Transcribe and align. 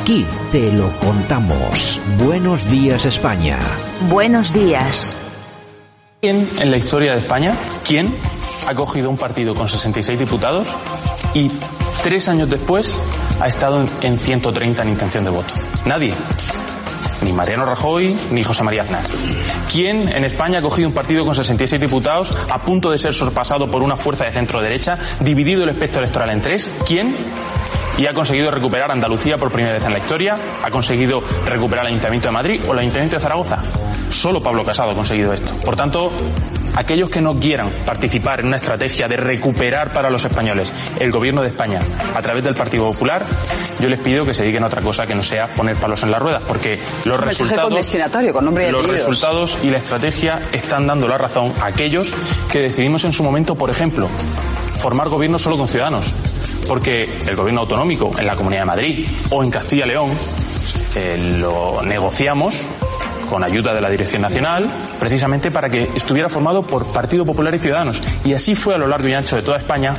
Aquí 0.00 0.26
te 0.52 0.70
lo 0.72 0.90
contamos. 0.98 2.00
Buenos 2.22 2.68
días 2.68 3.04
España. 3.04 3.58
Buenos 4.08 4.52
días. 4.52 5.16
¿Quién 6.20 6.48
en 6.60 6.70
la 6.70 6.76
historia 6.76 7.12
de 7.12 7.18
España, 7.20 7.56
quién 7.86 8.14
ha 8.66 8.74
cogido 8.74 9.08
un 9.10 9.16
partido 9.16 9.54
con 9.54 9.68
66 9.68 10.18
diputados 10.18 10.68
y 11.34 11.50
tres 12.02 12.28
años 12.28 12.50
después 12.50 13.00
ha 13.40 13.46
estado 13.46 13.80
en- 13.82 13.88
en 14.02 14.18
130 14.18 14.82
en 14.82 14.88
intención 14.90 15.24
de 15.24 15.30
voto? 15.30 15.52
Nadie. 15.86 16.12
Ni 17.22 17.32
Mariano 17.32 17.64
Rajoy 17.64 18.14
ni 18.30 18.44
José 18.44 18.62
María 18.62 18.82
Aznar. 18.82 19.02
¿Quién 19.72 20.08
en 20.08 20.24
España 20.24 20.58
ha 20.58 20.62
cogido 20.62 20.88
un 20.88 20.94
partido 20.94 21.24
con 21.24 21.34
66 21.34 21.80
diputados 21.80 22.34
a 22.50 22.58
punto 22.58 22.90
de 22.90 22.98
ser 22.98 23.14
sorpasado 23.14 23.70
por 23.70 23.82
una 23.82 23.96
fuerza 23.96 24.24
de 24.24 24.32
centro 24.32 24.60
derecha, 24.60 24.98
dividido 25.20 25.64
el 25.64 25.70
espectro 25.70 26.00
electoral 26.02 26.30
en 26.30 26.42
tres? 26.42 26.70
¿Quién? 26.86 27.16
Y 27.98 28.06
ha 28.06 28.12
conseguido 28.12 28.50
recuperar 28.50 28.90
Andalucía 28.90 29.38
por 29.38 29.50
primera 29.50 29.74
vez 29.74 29.84
en 29.84 29.92
la 29.92 29.98
historia, 29.98 30.36
ha 30.62 30.70
conseguido 30.70 31.22
recuperar 31.46 31.86
el 31.86 31.92
Ayuntamiento 31.92 32.28
de 32.28 32.32
Madrid 32.32 32.60
o 32.68 32.72
el 32.72 32.80
Ayuntamiento 32.80 33.16
de 33.16 33.20
Zaragoza. 33.20 33.62
Solo 34.10 34.42
Pablo 34.42 34.64
Casado 34.64 34.92
ha 34.92 34.94
conseguido 34.94 35.32
esto. 35.32 35.54
Por 35.64 35.76
tanto, 35.76 36.12
aquellos 36.74 37.10
que 37.10 37.20
no 37.20 37.38
quieran 37.38 37.68
participar 37.84 38.40
en 38.40 38.48
una 38.48 38.56
estrategia 38.56 39.08
de 39.08 39.16
recuperar 39.16 39.92
para 39.92 40.10
los 40.10 40.24
españoles 40.24 40.72
el 41.00 41.10
gobierno 41.10 41.42
de 41.42 41.48
España 41.48 41.80
a 42.14 42.22
través 42.22 42.44
del 42.44 42.54
Partido 42.54 42.92
Popular, 42.92 43.24
yo 43.80 43.88
les 43.88 44.00
pido 44.00 44.24
que 44.24 44.34
se 44.34 44.42
dediquen 44.42 44.62
a 44.62 44.66
otra 44.66 44.82
cosa 44.82 45.06
que 45.06 45.14
no 45.14 45.22
sea 45.22 45.46
poner 45.48 45.76
palos 45.76 46.02
en 46.02 46.10
las 46.10 46.20
ruedas, 46.20 46.42
porque 46.46 46.78
los 47.04 47.18
Un 47.18 47.24
resultados, 47.24 47.64
con 47.64 47.74
destinatario, 47.74 48.32
con 48.32 48.44
nombre 48.44 48.68
y 48.68 48.70
los 48.70 48.84
apellidos. 48.84 49.08
resultados 49.08 49.58
y 49.62 49.70
la 49.70 49.78
estrategia 49.78 50.40
están 50.52 50.86
dando 50.86 51.08
la 51.08 51.18
razón 51.18 51.52
a 51.60 51.66
aquellos 51.66 52.12
que 52.50 52.60
decidimos 52.60 53.04
en 53.04 53.12
su 53.12 53.24
momento, 53.24 53.54
por 53.54 53.70
ejemplo, 53.70 54.08
formar 54.80 55.08
gobierno 55.08 55.38
solo 55.38 55.56
con 55.56 55.66
ciudadanos. 55.66 56.12
Porque 56.66 57.08
el 57.26 57.36
gobierno 57.36 57.62
autonómico 57.62 58.10
en 58.18 58.26
la 58.26 58.36
Comunidad 58.36 58.62
de 58.62 58.66
Madrid 58.66 59.08
o 59.30 59.42
en 59.42 59.50
Castilla 59.50 59.86
y 59.86 59.88
León 59.88 60.10
eh, 60.94 61.36
lo 61.38 61.82
negociamos 61.82 62.66
con 63.28 63.42
ayuda 63.42 63.74
de 63.74 63.80
la 63.80 63.90
Dirección 63.90 64.22
Nacional, 64.22 64.68
precisamente 64.98 65.50
para 65.50 65.68
que 65.68 65.90
estuviera 65.94 66.28
formado 66.28 66.62
por 66.62 66.86
Partido 66.86 67.26
Popular 67.26 67.54
y 67.54 67.58
Ciudadanos. 67.58 68.00
Y 68.24 68.32
así 68.32 68.54
fue 68.54 68.74
a 68.74 68.78
lo 68.78 68.86
largo 68.86 69.08
y 69.08 69.14
ancho 69.14 69.36
de 69.36 69.42
toda 69.42 69.58
España 69.58 69.94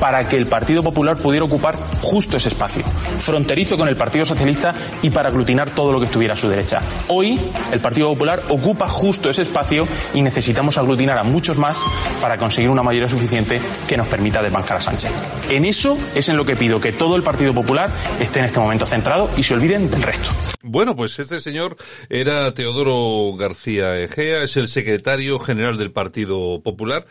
para 0.00 0.26
que 0.28 0.36
el 0.36 0.46
Partido 0.46 0.82
Popular 0.82 1.16
pudiera 1.16 1.44
ocupar 1.44 1.76
justo 2.00 2.38
ese 2.38 2.48
espacio, 2.48 2.82
fronterizo 3.20 3.76
con 3.76 3.88
el 3.88 3.96
Partido 3.96 4.24
Socialista 4.24 4.74
y 5.02 5.10
para 5.10 5.28
aglutinar 5.28 5.70
todo 5.70 5.92
lo 5.92 6.00
que 6.00 6.06
estuviera 6.06 6.34
a 6.34 6.36
su 6.36 6.48
derecha. 6.48 6.80
Hoy 7.08 7.38
el 7.70 7.80
Partido 7.80 8.08
Popular 8.08 8.42
ocupa 8.48 8.88
justo 8.88 9.30
ese 9.30 9.42
espacio 9.42 9.86
y 10.14 10.22
necesitamos 10.22 10.78
aglutinar 10.78 11.18
a 11.18 11.22
muchos 11.22 11.58
más 11.58 11.78
para 12.20 12.38
conseguir 12.38 12.70
una 12.70 12.82
mayoría 12.82 13.08
suficiente 13.08 13.60
que 13.86 13.96
nos 13.96 14.08
permita 14.08 14.42
desbancar 14.42 14.78
a 14.78 14.80
Sánchez. 14.80 15.12
En 15.50 15.64
eso 15.64 15.98
es 16.14 16.28
en 16.28 16.36
lo 16.36 16.44
que 16.44 16.56
pido 16.56 16.80
que 16.80 16.92
todo 16.92 17.16
el 17.16 17.22
Partido 17.22 17.52
Popular 17.52 17.90
esté 18.18 18.40
en 18.40 18.46
este 18.46 18.60
momento 18.60 18.86
centrado 18.86 19.30
y 19.36 19.42
se 19.42 19.54
olviden 19.54 19.90
del 19.90 20.02
resto. 20.02 20.30
Bueno, 20.62 20.96
pues 20.96 21.18
este 21.18 21.40
señor 21.40 21.76
era 22.08 22.52
Teodoro 22.52 23.36
García 23.36 23.98
Egea, 23.98 24.42
es 24.42 24.56
el 24.56 24.68
secretario 24.68 25.38
general 25.38 25.78
del 25.78 25.90
Partido 25.90 26.62
Popular. 26.62 27.06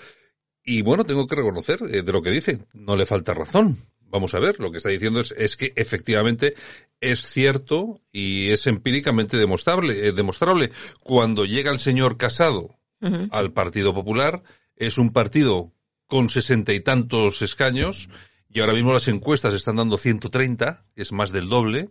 Y 0.71 0.83
bueno, 0.83 1.03
tengo 1.03 1.25
que 1.25 1.33
reconocer 1.33 1.79
eh, 1.91 2.03
de 2.03 2.11
lo 2.11 2.21
que 2.21 2.29
dice, 2.29 2.59
no 2.75 2.95
le 2.95 3.07
falta 3.07 3.33
razón. 3.33 3.77
Vamos 4.01 4.35
a 4.35 4.39
ver, 4.39 4.59
lo 4.59 4.69
que 4.69 4.77
está 4.77 4.89
diciendo 4.89 5.19
es, 5.19 5.31
es 5.31 5.57
que 5.57 5.73
efectivamente 5.75 6.53
es 7.01 7.23
cierto 7.23 8.01
y 8.11 8.51
es 8.51 8.67
empíricamente 8.67 9.37
demostrable, 9.37 10.07
eh, 10.07 10.11
demostrable. 10.11 10.69
Cuando 11.03 11.45
llega 11.45 11.71
el 11.71 11.79
señor 11.79 12.17
Casado 12.17 12.77
al 13.31 13.51
Partido 13.51 13.95
Popular, 13.95 14.43
es 14.75 14.99
un 14.99 15.11
partido 15.11 15.73
con 16.05 16.29
sesenta 16.29 16.71
y 16.71 16.81
tantos 16.81 17.41
escaños, 17.41 18.07
y 18.47 18.59
ahora 18.59 18.73
mismo 18.73 18.93
las 18.93 19.07
encuestas 19.07 19.55
están 19.55 19.77
dando 19.77 19.97
130, 19.97 20.85
que 20.93 21.01
es 21.01 21.11
más 21.11 21.31
del 21.31 21.49
doble, 21.49 21.89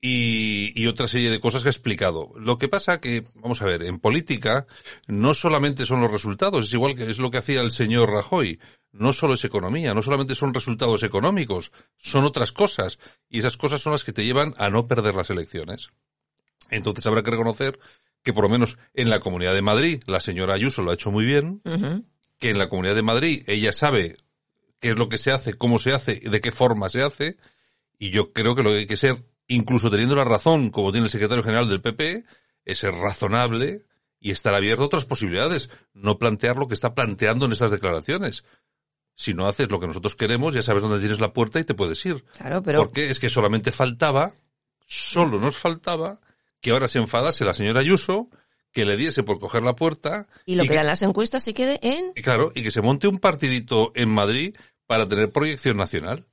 y, 0.00 0.72
y 0.80 0.86
otra 0.86 1.08
serie 1.08 1.30
de 1.30 1.40
cosas 1.40 1.62
que 1.62 1.68
ha 1.68 1.70
explicado. 1.70 2.30
Lo 2.36 2.58
que 2.58 2.68
pasa 2.68 3.00
que, 3.00 3.24
vamos 3.34 3.62
a 3.62 3.66
ver, 3.66 3.82
en 3.82 3.98
política 3.98 4.66
no 5.06 5.34
solamente 5.34 5.86
son 5.86 6.00
los 6.00 6.12
resultados, 6.12 6.64
es 6.64 6.72
igual 6.72 6.94
que 6.94 7.10
es 7.10 7.18
lo 7.18 7.30
que 7.30 7.38
hacía 7.38 7.60
el 7.60 7.70
señor 7.70 8.10
Rajoy. 8.10 8.60
No 8.92 9.12
solo 9.12 9.34
es 9.34 9.44
economía, 9.44 9.94
no 9.94 10.02
solamente 10.02 10.34
son 10.34 10.54
resultados 10.54 11.02
económicos, 11.02 11.72
son 11.96 12.24
otras 12.24 12.52
cosas. 12.52 12.98
Y 13.28 13.40
esas 13.40 13.56
cosas 13.56 13.82
son 13.82 13.92
las 13.92 14.04
que 14.04 14.12
te 14.12 14.24
llevan 14.24 14.54
a 14.56 14.70
no 14.70 14.86
perder 14.86 15.14
las 15.14 15.30
elecciones. 15.30 15.88
Entonces 16.70 17.06
habrá 17.06 17.22
que 17.22 17.30
reconocer 17.30 17.78
que 18.22 18.32
por 18.32 18.44
lo 18.44 18.50
menos 18.50 18.78
en 18.94 19.08
la 19.08 19.20
Comunidad 19.20 19.54
de 19.54 19.62
Madrid 19.62 20.02
la 20.06 20.20
señora 20.20 20.54
Ayuso 20.54 20.82
lo 20.82 20.90
ha 20.90 20.94
hecho 20.94 21.12
muy 21.12 21.24
bien, 21.24 21.62
que 22.38 22.50
en 22.50 22.58
la 22.58 22.68
Comunidad 22.68 22.96
de 22.96 23.02
Madrid 23.02 23.44
ella 23.46 23.72
sabe 23.72 24.16
qué 24.80 24.90
es 24.90 24.96
lo 24.96 25.08
que 25.08 25.18
se 25.18 25.30
hace, 25.30 25.54
cómo 25.54 25.78
se 25.78 25.92
hace 25.92 26.20
y 26.20 26.28
de 26.28 26.40
qué 26.40 26.50
forma 26.50 26.88
se 26.88 27.02
hace, 27.02 27.36
y 27.98 28.10
yo 28.10 28.32
creo 28.32 28.54
que 28.54 28.62
lo 28.62 28.70
que 28.70 28.78
hay 28.78 28.86
que 28.86 28.96
ser, 28.96 29.24
incluso 29.48 29.90
teniendo 29.90 30.16
la 30.16 30.24
razón, 30.24 30.70
como 30.70 30.92
tiene 30.92 31.06
el 31.06 31.10
secretario 31.10 31.42
general 31.42 31.68
del 31.68 31.80
PP, 31.80 32.24
es 32.64 32.78
ser 32.78 32.92
razonable 32.94 33.84
y 34.18 34.30
estar 34.32 34.54
abierto 34.54 34.82
a 34.82 34.86
otras 34.86 35.04
posibilidades, 35.04 35.70
no 35.92 36.18
plantear 36.18 36.56
lo 36.56 36.66
que 36.68 36.74
está 36.74 36.94
planteando 36.94 37.46
en 37.46 37.52
estas 37.52 37.70
declaraciones. 37.70 38.44
Si 39.14 39.34
no 39.34 39.46
haces 39.46 39.70
lo 39.70 39.78
que 39.80 39.86
nosotros 39.86 40.14
queremos, 40.14 40.54
ya 40.54 40.62
sabes 40.62 40.82
dónde 40.82 40.98
tienes 40.98 41.20
la 41.20 41.32
puerta 41.32 41.60
y 41.60 41.64
te 41.64 41.74
puedes 41.74 42.04
ir. 42.04 42.24
Claro, 42.36 42.62
pero 42.62 42.80
Porque 42.82 43.08
es 43.08 43.18
que 43.20 43.28
solamente 43.30 43.70
faltaba, 43.72 44.34
solo 44.86 45.38
nos 45.40 45.56
faltaba, 45.56 46.20
que 46.60 46.70
ahora 46.70 46.88
se 46.88 46.98
enfadase 46.98 47.44
la 47.44 47.54
señora 47.54 47.80
Ayuso, 47.80 48.28
que 48.72 48.84
le 48.84 48.96
diese 48.96 49.22
por 49.22 49.38
coger 49.38 49.62
la 49.62 49.74
puerta. 49.76 50.26
y 50.44 50.56
lo 50.56 50.64
que 50.64 50.70
que- 50.70 50.74
dan 50.74 50.86
las 50.86 51.02
encuestas 51.02 51.44
se 51.44 51.54
quede 51.54 51.78
en 51.82 52.12
Claro, 52.14 52.52
y 52.54 52.62
que 52.62 52.70
se 52.70 52.82
monte 52.82 53.08
un 53.08 53.18
partidito 53.18 53.92
en 53.94 54.10
Madrid 54.10 54.54
para 54.86 55.06
tener 55.06 55.30
proyección 55.32 55.76
nacional. 55.76 56.26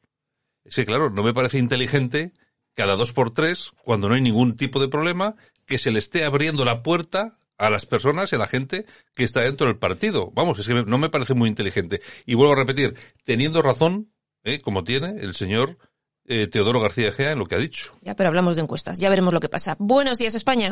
Es 0.65 0.75
que, 0.75 0.85
claro, 0.85 1.09
no 1.09 1.23
me 1.23 1.33
parece 1.33 1.57
inteligente 1.57 2.33
cada 2.73 2.95
dos 2.95 3.13
por 3.13 3.31
tres, 3.31 3.71
cuando 3.83 4.09
no 4.09 4.15
hay 4.15 4.21
ningún 4.21 4.55
tipo 4.55 4.79
de 4.79 4.87
problema, 4.87 5.35
que 5.65 5.77
se 5.77 5.91
le 5.91 5.99
esté 5.99 6.23
abriendo 6.23 6.65
la 6.65 6.83
puerta 6.83 7.37
a 7.57 7.69
las 7.69 7.85
personas 7.85 8.31
y 8.31 8.35
a 8.35 8.39
la 8.39 8.47
gente 8.47 8.85
que 9.15 9.23
está 9.23 9.41
dentro 9.41 9.67
del 9.67 9.77
partido. 9.77 10.31
Vamos, 10.33 10.59
es 10.59 10.67
que 10.67 10.73
no 10.73 10.97
me 10.97 11.09
parece 11.09 11.33
muy 11.33 11.49
inteligente. 11.49 12.01
Y 12.25 12.35
vuelvo 12.35 12.53
a 12.53 12.57
repetir, 12.57 12.95
teniendo 13.23 13.61
razón, 13.61 14.11
¿eh? 14.43 14.59
como 14.59 14.83
tiene 14.83 15.21
el 15.21 15.33
señor 15.33 15.77
eh, 16.25 16.47
Teodoro 16.47 16.79
García 16.79 17.09
Egea 17.09 17.31
en 17.31 17.39
lo 17.39 17.45
que 17.45 17.55
ha 17.55 17.59
dicho. 17.59 17.97
Ya, 18.01 18.15
pero 18.15 18.27
hablamos 18.27 18.55
de 18.55 18.63
encuestas. 18.63 18.97
Ya 18.99 19.09
veremos 19.09 19.33
lo 19.33 19.39
que 19.39 19.49
pasa. 19.49 19.75
Buenos 19.79 20.17
días, 20.17 20.35
España. 20.35 20.71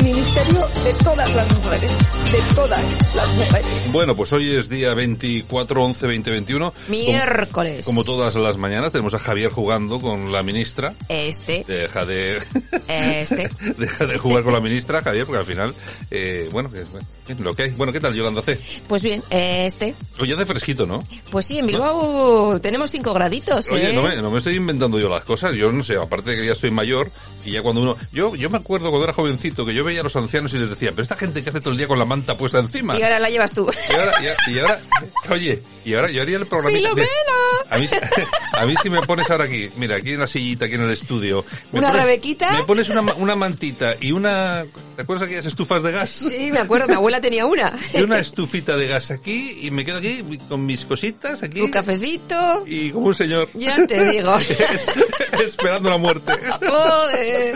de 0.33 0.93
todas 1.03 1.35
las 1.35 1.57
mujeres. 1.57 1.91
De 2.31 2.55
todas 2.55 3.15
las 3.15 3.35
mujeres. 3.35 3.91
Bueno, 3.91 4.15
pues 4.15 4.31
hoy 4.31 4.55
es 4.55 4.69
día 4.69 4.93
24, 4.93 5.83
11, 5.83 6.07
20, 6.07 6.31
21. 6.31 6.73
Miércoles. 6.87 7.85
Como, 7.85 8.03
como 8.03 8.15
todas 8.15 8.35
las 8.35 8.57
mañanas, 8.57 8.93
tenemos 8.93 9.13
a 9.13 9.19
Javier 9.19 9.51
jugando 9.51 9.99
con 9.99 10.31
la 10.31 10.41
ministra. 10.41 10.93
Este, 11.09 11.65
Deja 11.67 12.05
de, 12.05 12.41
este. 12.87 13.49
deja 13.77 14.05
de 14.05 14.17
jugar 14.17 14.43
con 14.43 14.53
la 14.53 14.61
ministra, 14.61 15.01
Javier, 15.01 15.25
porque 15.25 15.39
al 15.39 15.45
final, 15.45 15.75
eh, 16.09 16.47
bueno, 16.51 16.69
lo 17.39 17.53
que 17.53 17.63
hay. 17.63 17.71
Bueno, 17.71 17.91
¿qué 17.91 17.99
tal, 17.99 18.13
Yolanda 18.13 18.41
C? 18.41 18.57
Pues 18.87 19.03
bien, 19.03 19.21
este. 19.29 19.93
Oye, 20.19 20.33
hace 20.33 20.45
fresquito, 20.45 20.85
¿no? 20.85 21.05
Pues 21.29 21.45
sí, 21.45 21.57
en 21.57 21.67
Bilbao 21.67 22.59
tenemos 22.61 22.89
cinco 22.89 23.13
graditos, 23.13 23.67
¿eh? 23.67 23.73
Oye, 23.73 23.93
no 23.93 24.03
me, 24.03 24.15
no 24.15 24.31
me 24.31 24.37
estoy 24.37 24.55
inventando 24.55 24.97
yo 24.97 25.09
las 25.09 25.25
cosas, 25.25 25.53
yo 25.55 25.71
no 25.73 25.83
sé, 25.83 25.97
aparte 25.97 26.31
de 26.31 26.37
que 26.37 26.45
ya 26.45 26.53
estoy 26.53 26.71
mayor, 26.71 27.11
y 27.43 27.51
ya 27.51 27.61
cuando 27.61 27.81
uno... 27.81 27.97
Yo 28.13 28.35
yo 28.35 28.49
me 28.49 28.57
acuerdo 28.57 28.89
cuando 28.89 29.03
era 29.03 29.13
jovencito 29.13 29.65
que 29.65 29.73
yo 29.73 29.83
veía 29.83 30.03
los 30.03 30.15
ancianos 30.21 30.53
y 30.53 30.57
les 30.59 30.69
decía, 30.69 30.91
pero 30.91 31.03
esta 31.03 31.15
gente 31.15 31.43
que 31.43 31.49
hace 31.49 31.59
todo 31.59 31.71
el 31.71 31.77
día 31.77 31.87
con 31.87 31.99
la 31.99 32.05
manta 32.05 32.37
puesta 32.37 32.59
encima. 32.59 32.97
Y 32.97 33.03
ahora 33.03 33.19
la 33.19 33.29
llevas 33.29 33.53
tú. 33.53 33.69
Y 33.89 33.93
ahora, 33.93 34.13
y, 34.47 34.51
y 34.51 34.59
ahora, 34.59 34.79
oye, 35.29 35.63
y 35.85 35.93
ahora 35.93 36.11
yo 36.11 36.21
haría 36.21 36.37
el 36.37 36.45
programa... 36.47 36.75
¡Filomena! 36.77 37.09
A 37.71 37.77
mí, 37.77 37.85
a 38.53 38.65
mí 38.65 38.75
si 38.83 38.89
me 38.89 39.01
pones 39.03 39.29
ahora 39.29 39.45
aquí, 39.45 39.69
mira, 39.77 39.95
aquí 39.95 40.11
en 40.11 40.19
la 40.19 40.27
sillita, 40.27 40.65
aquí 40.65 40.75
en 40.75 40.81
el 40.81 40.91
estudio. 40.91 41.45
me 41.71 41.79
¿Una 41.79 41.89
pones- 41.91 42.01
rebequita? 42.03 42.51
Me 42.51 42.63
pones 42.65 42.89
una, 42.89 43.01
ma- 43.01 43.13
una 43.13 43.35
mantita 43.35 43.95
y 43.99 44.11
una... 44.11 44.65
¿Te 44.97 45.03
acuerdas 45.03 45.25
aquellas 45.25 45.45
estufas 45.45 45.81
de 45.81 45.91
gas? 45.93 46.09
Sí, 46.11 46.51
me 46.51 46.59
acuerdo, 46.59 46.87
mi 46.89 46.95
abuela 46.95 47.21
tenía 47.21 47.45
una. 47.45 47.73
Y 47.93 48.01
una 48.01 48.19
estufita 48.19 48.75
de 48.75 48.87
gas 48.87 49.09
aquí 49.09 49.59
y 49.63 49.71
me 49.71 49.85
quedo 49.85 49.99
aquí 49.99 50.21
con 50.49 50.65
mis 50.65 50.83
cositas 50.85 51.41
aquí. 51.43 51.59
Tu 51.59 51.71
cafecito. 51.71 52.63
Y 52.67 52.91
como 52.91 53.07
un 53.07 53.13
señor. 53.15 53.49
Ya 53.53 53.77
te 53.87 54.11
digo. 54.11 54.35
Es- 54.39 54.87
esperando 55.45 55.89
la 55.89 55.97
muerte. 55.97 56.33
Joder. 56.59 57.53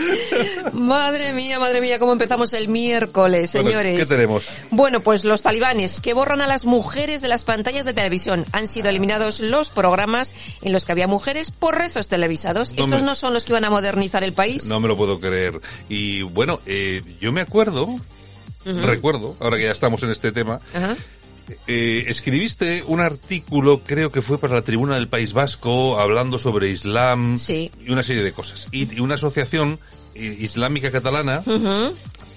Madre 0.72 1.32
mía, 1.34 1.58
madre 1.60 1.80
mía, 1.82 1.98
cómo 1.98 2.12
empezamos 2.12 2.52
el 2.54 2.68
miércoles, 2.68 3.52
Bueno, 3.52 3.68
señores. 3.68 3.98
¿Qué 4.00 4.06
tenemos? 4.06 4.48
Bueno, 4.70 5.00
pues 5.00 5.24
los 5.24 5.42
talibanes 5.42 6.00
que 6.00 6.14
borran 6.14 6.40
a 6.40 6.46
las 6.46 6.64
mujeres 6.64 7.20
de 7.20 7.28
las 7.28 7.44
pantallas 7.44 7.84
de 7.84 7.92
televisión. 7.92 8.46
Han 8.52 8.66
sido 8.66 8.88
eliminados 8.88 9.40
los 9.40 9.68
programas 9.70 10.05
en 10.62 10.72
los 10.72 10.84
que 10.84 10.92
había 10.92 11.06
mujeres 11.06 11.50
por 11.50 11.76
rezos 11.76 12.08
televisados. 12.08 12.72
No 12.74 12.84
Estos 12.84 13.00
me- 13.02 13.06
no 13.06 13.14
son 13.14 13.32
los 13.34 13.44
que 13.44 13.52
iban 13.52 13.64
a 13.64 13.70
modernizar 13.70 14.22
el 14.24 14.32
país. 14.32 14.66
No 14.66 14.80
me 14.80 14.88
lo 14.88 14.96
puedo 14.96 15.18
creer. 15.20 15.60
Y 15.88 16.22
bueno, 16.22 16.60
eh, 16.66 17.02
yo 17.20 17.32
me 17.32 17.40
acuerdo, 17.40 17.86
recuerdo, 18.64 19.36
ahora 19.40 19.56
que 19.58 19.64
ya 19.64 19.70
estamos 19.72 20.02
en 20.02 20.10
este 20.10 20.32
tema, 20.32 20.60
eh, 21.66 22.04
escribiste 22.08 22.82
un 22.86 23.00
artículo, 23.00 23.80
creo 23.86 24.10
que 24.10 24.20
fue 24.22 24.38
para 24.38 24.54
la 24.54 24.62
Tribuna 24.62 24.96
del 24.96 25.08
País 25.08 25.32
Vasco, 25.32 25.98
hablando 26.00 26.38
sobre 26.38 26.70
Islam 26.70 27.38
Sí. 27.38 27.70
y 27.84 27.92
una 27.92 28.02
serie 28.02 28.22
de 28.24 28.32
cosas. 28.32 28.66
Y, 28.72 28.92
y 28.96 29.00
una 29.00 29.14
asociación 29.14 29.78
eh, 30.14 30.36
islámica 30.40 30.90
catalana 30.90 31.42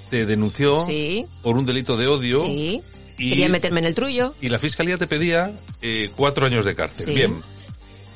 te 0.10 0.26
denunció 0.26 0.84
Sí. 0.86 1.26
por 1.42 1.56
un 1.58 1.66
delito 1.66 1.96
de 1.98 2.08
odio 2.08 2.44
Sí. 2.46 2.82
y, 3.18 3.30
Quería 3.30 3.50
meterme 3.50 3.80
en 3.80 3.86
el 3.86 3.96
trullo. 3.96 4.34
y 4.42 4.50
la 4.50 4.60
fiscalía 4.60 4.98
te 4.98 5.08
pedía 5.08 5.54
eh, 5.82 6.12
cuatro 6.16 6.46
años 6.46 6.66
de 6.66 6.76
cárcel. 6.76 7.06
Sí. 7.06 7.14
Bien. 7.16 7.42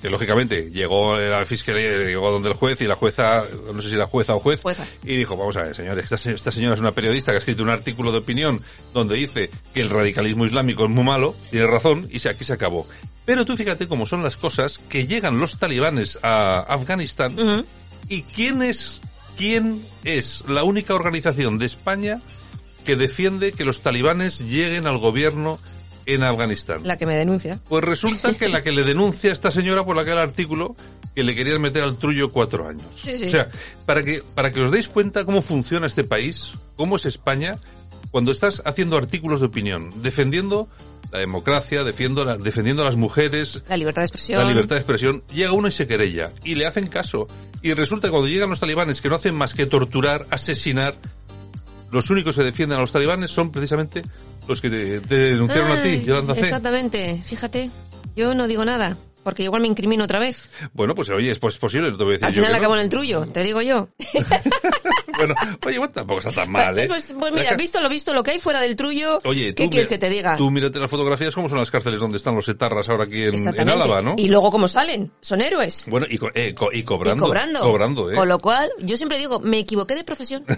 Que 0.04 0.10
lógicamente 0.10 0.70
llegó 0.70 1.18
la 1.18 1.46
fiscalía, 1.46 1.98
llegó 1.98 2.30
donde 2.30 2.50
el 2.50 2.56
juez 2.56 2.80
y 2.82 2.88
la 2.88 2.96
jueza, 2.96 3.46
no 3.74 3.82
sé 3.82 3.90
si 3.90 3.96
la 3.96 4.06
jueza 4.06 4.36
o 4.36 4.40
juez, 4.42 4.62
Jueza. 4.62 4.86
y 5.06 5.16
dijo, 5.16 5.38
vamos 5.38 5.56
a 5.56 5.64
ver, 5.64 5.74
señores, 5.74 6.04
esta, 6.04 6.18
se- 6.18 6.34
esta 6.36 6.52
señora 6.52 6.76
es 6.76 6.82
una 6.82 6.92
periodista 6.92 7.32
que 7.32 7.38
ha 7.38 7.40
escrito 7.40 7.64
un 7.64 7.70
artículo 7.70 8.12
de 8.12 8.18
opinión 8.18 8.62
donde 8.94 9.16
dice 9.16 9.50
que 9.74 9.80
el 9.80 9.90
radicalismo 9.90 10.46
islámico 10.46 10.84
es 10.84 10.90
muy 10.90 11.06
malo, 11.06 11.34
tiene 11.52 11.68
razón, 11.68 12.06
y 12.12 12.20
se, 12.20 12.28
aquí 12.30 12.44
se 12.44 12.52
acabó. 12.52 12.86
Pero 13.24 13.46
tú 13.46 13.56
fíjate 13.56 13.88
cómo 13.88 14.06
son 14.06 14.22
las 14.24 14.36
cosas, 14.36 14.78
que 14.78 15.08
llegan 15.08 15.40
los 15.40 15.58
talibanes 15.58 16.20
a 16.22 16.60
Afganistán, 16.60 17.66
y 18.10 18.24
quién 18.24 18.62
es, 18.62 19.00
quién 19.38 19.86
es 20.04 20.44
la 20.50 20.66
única 20.66 20.94
organización 20.96 21.58
de 21.60 21.66
España 21.66 22.20
que 22.84 22.98
defiende 22.98 23.54
que 23.54 23.64
los 23.64 23.80
talibanes 23.80 24.40
lleguen 24.40 24.86
al 24.86 24.98
gobierno 24.98 25.60
en 26.06 26.24
Afganistán. 26.24 26.82
La 26.84 26.98
que 26.98 27.06
me 27.06 27.16
denuncia. 27.16 27.60
Pues 27.70 27.84
resulta 27.84 28.34
que 28.34 28.50
la 28.50 28.62
que 28.64 28.72
le 28.72 28.84
denuncia 28.84 29.30
a 29.30 29.34
esta 29.34 29.52
señora 29.52 29.84
por 29.86 29.98
aquel 30.00 30.18
artículo 30.18 30.76
que 31.16 31.24
le 31.24 31.36
querían 31.36 31.62
meter 31.62 31.84
al 31.84 31.98
trullo 31.98 32.30
cuatro 32.32 32.68
años. 32.68 32.86
Sí, 32.96 33.16
sí. 33.18 33.26
O 33.26 33.30
sea, 33.30 33.50
para 33.86 34.04
que, 34.04 34.24
para 34.36 34.52
que 34.52 34.62
os 34.62 34.72
deis 34.72 34.88
cuenta 34.90 35.26
cómo 35.26 35.42
funciona 35.42 35.88
este 35.88 36.04
país, 36.04 36.54
cómo 36.76 36.96
es 36.98 37.06
España, 37.06 37.52
cuando 38.12 38.32
estás 38.32 38.62
haciendo 38.66 38.98
artículos 38.98 39.40
de 39.40 39.46
opinión, 39.48 39.92
defendiendo 40.02 40.68
la 41.12 41.20
democracia, 41.20 41.84
defendiendo, 41.84 42.26
la- 42.26 42.38
defendiendo 42.38 42.82
a 42.82 42.86
las 42.86 42.96
mujeres, 42.96 43.62
La 43.70 43.78
libertad 43.78 44.02
de 44.02 44.06
expresión. 44.08 44.40
la 44.42 44.48
libertad 44.48 44.76
de 44.76 44.80
expresión, 44.82 45.24
llega 45.32 45.52
uno 45.52 45.68
y 45.68 45.72
se 45.72 45.86
querella. 45.88 46.32
Y 46.44 46.56
le 46.56 46.66
hacen 46.66 46.88
caso. 46.88 47.28
Y 47.62 47.74
resulta 47.74 48.08
que 48.08 48.12
cuando 48.12 48.28
llegan 48.28 48.50
los 48.50 48.60
talibanes 48.60 49.00
que 49.00 49.10
no 49.10 49.16
hacen 49.16 49.36
más 49.36 49.54
que 49.54 49.66
torturar, 49.68 50.26
asesinar, 50.32 50.96
los 51.92 52.10
únicos 52.10 52.36
que 52.36 52.44
defienden 52.44 52.80
a 52.80 52.82
los 52.82 52.92
talibanes 52.92 53.30
son 53.30 53.52
precisamente 53.52 54.02
los 54.48 54.62
que 54.62 54.70
te, 54.70 55.00
te 55.02 55.16
denunciaron 55.16 55.72
a 55.72 55.82
ti, 55.84 56.04
Yolanda 56.06 56.36
C. 56.36 56.42
Exactamente. 56.42 57.22
Fíjate, 57.26 57.70
yo 58.16 58.34
no 58.34 58.48
digo 58.48 58.66
nada. 58.66 58.98
Porque 59.24 59.44
igual 59.44 59.62
me 59.62 59.70
incrimino 59.70 60.04
otra 60.04 60.20
vez. 60.20 60.50
Bueno, 60.74 60.96
pues 60.96 61.10
oye, 61.10 61.32
es 61.32 61.40
posible, 61.40 61.90
no 61.92 61.96
te 61.98 62.04
voy 62.04 62.12
a 62.12 62.14
decir 62.16 62.26
Al 62.28 62.34
yo 62.34 62.42
final 62.42 62.52
que 62.52 62.58
no. 62.58 62.58
acabo 62.58 62.76
en 62.76 62.82
el 62.82 62.90
trullo, 62.90 63.26
te 63.28 63.42
digo 63.42 63.62
yo. 63.62 63.88
Bueno, 65.18 65.36
oye, 65.66 65.78
bueno, 65.80 65.94
tampoco 65.94 66.20
está 66.20 66.32
tan 66.32 66.52
mal, 66.52 66.78
¿eh? 66.80 66.88
Pues, 66.88 67.14
pues 67.18 67.32
mira, 67.34 67.56
visto 67.56 67.82
lo 67.82 67.90
visto, 67.90 68.14
lo 68.14 68.24
que 68.24 68.32
hay 68.32 68.40
fuera 68.40 68.60
del 68.62 68.76
trullo, 68.76 69.20
Oye, 69.26 69.54
¿qué 69.56 69.70
quieres 69.70 69.88
que 69.88 69.98
te 69.98 70.10
diga? 70.10 70.38
Tú 70.38 70.50
mírate 70.52 70.80
las 70.80 70.90
fotografías, 70.90 71.34
cómo 71.36 71.50
son 71.50 71.58
las 71.60 71.72
cárceles 71.72 72.00
donde 72.00 72.18
están 72.18 72.36
los 72.36 72.48
etarras 72.50 72.90
ahora 72.90 73.04
aquí 73.06 73.24
en, 73.24 73.36
en. 73.36 73.70
Álava, 73.70 74.02
¿no? 74.02 74.16
Y 74.18 74.28
luego 74.30 74.52
cómo 74.52 74.68
salen, 74.68 75.12
son 75.22 75.42
héroes. 75.42 75.86
Bueno, 75.88 76.06
y, 76.10 76.18
co- 76.18 76.30
eh, 76.34 76.54
co- 76.54 76.72
y 76.72 76.84
cobrando. 76.84 77.24
y 77.24 77.28
cobrando. 77.28 77.60
Cobrando, 77.62 78.12
¿eh? 78.12 78.16
Con 78.16 78.28
lo 78.28 78.40
cual, 78.40 78.70
yo 78.80 78.98
siempre 78.98 79.18
digo, 79.18 79.40
me 79.40 79.60
equivoqué 79.60 79.96
de 79.96 80.04
profesión. 80.04 80.44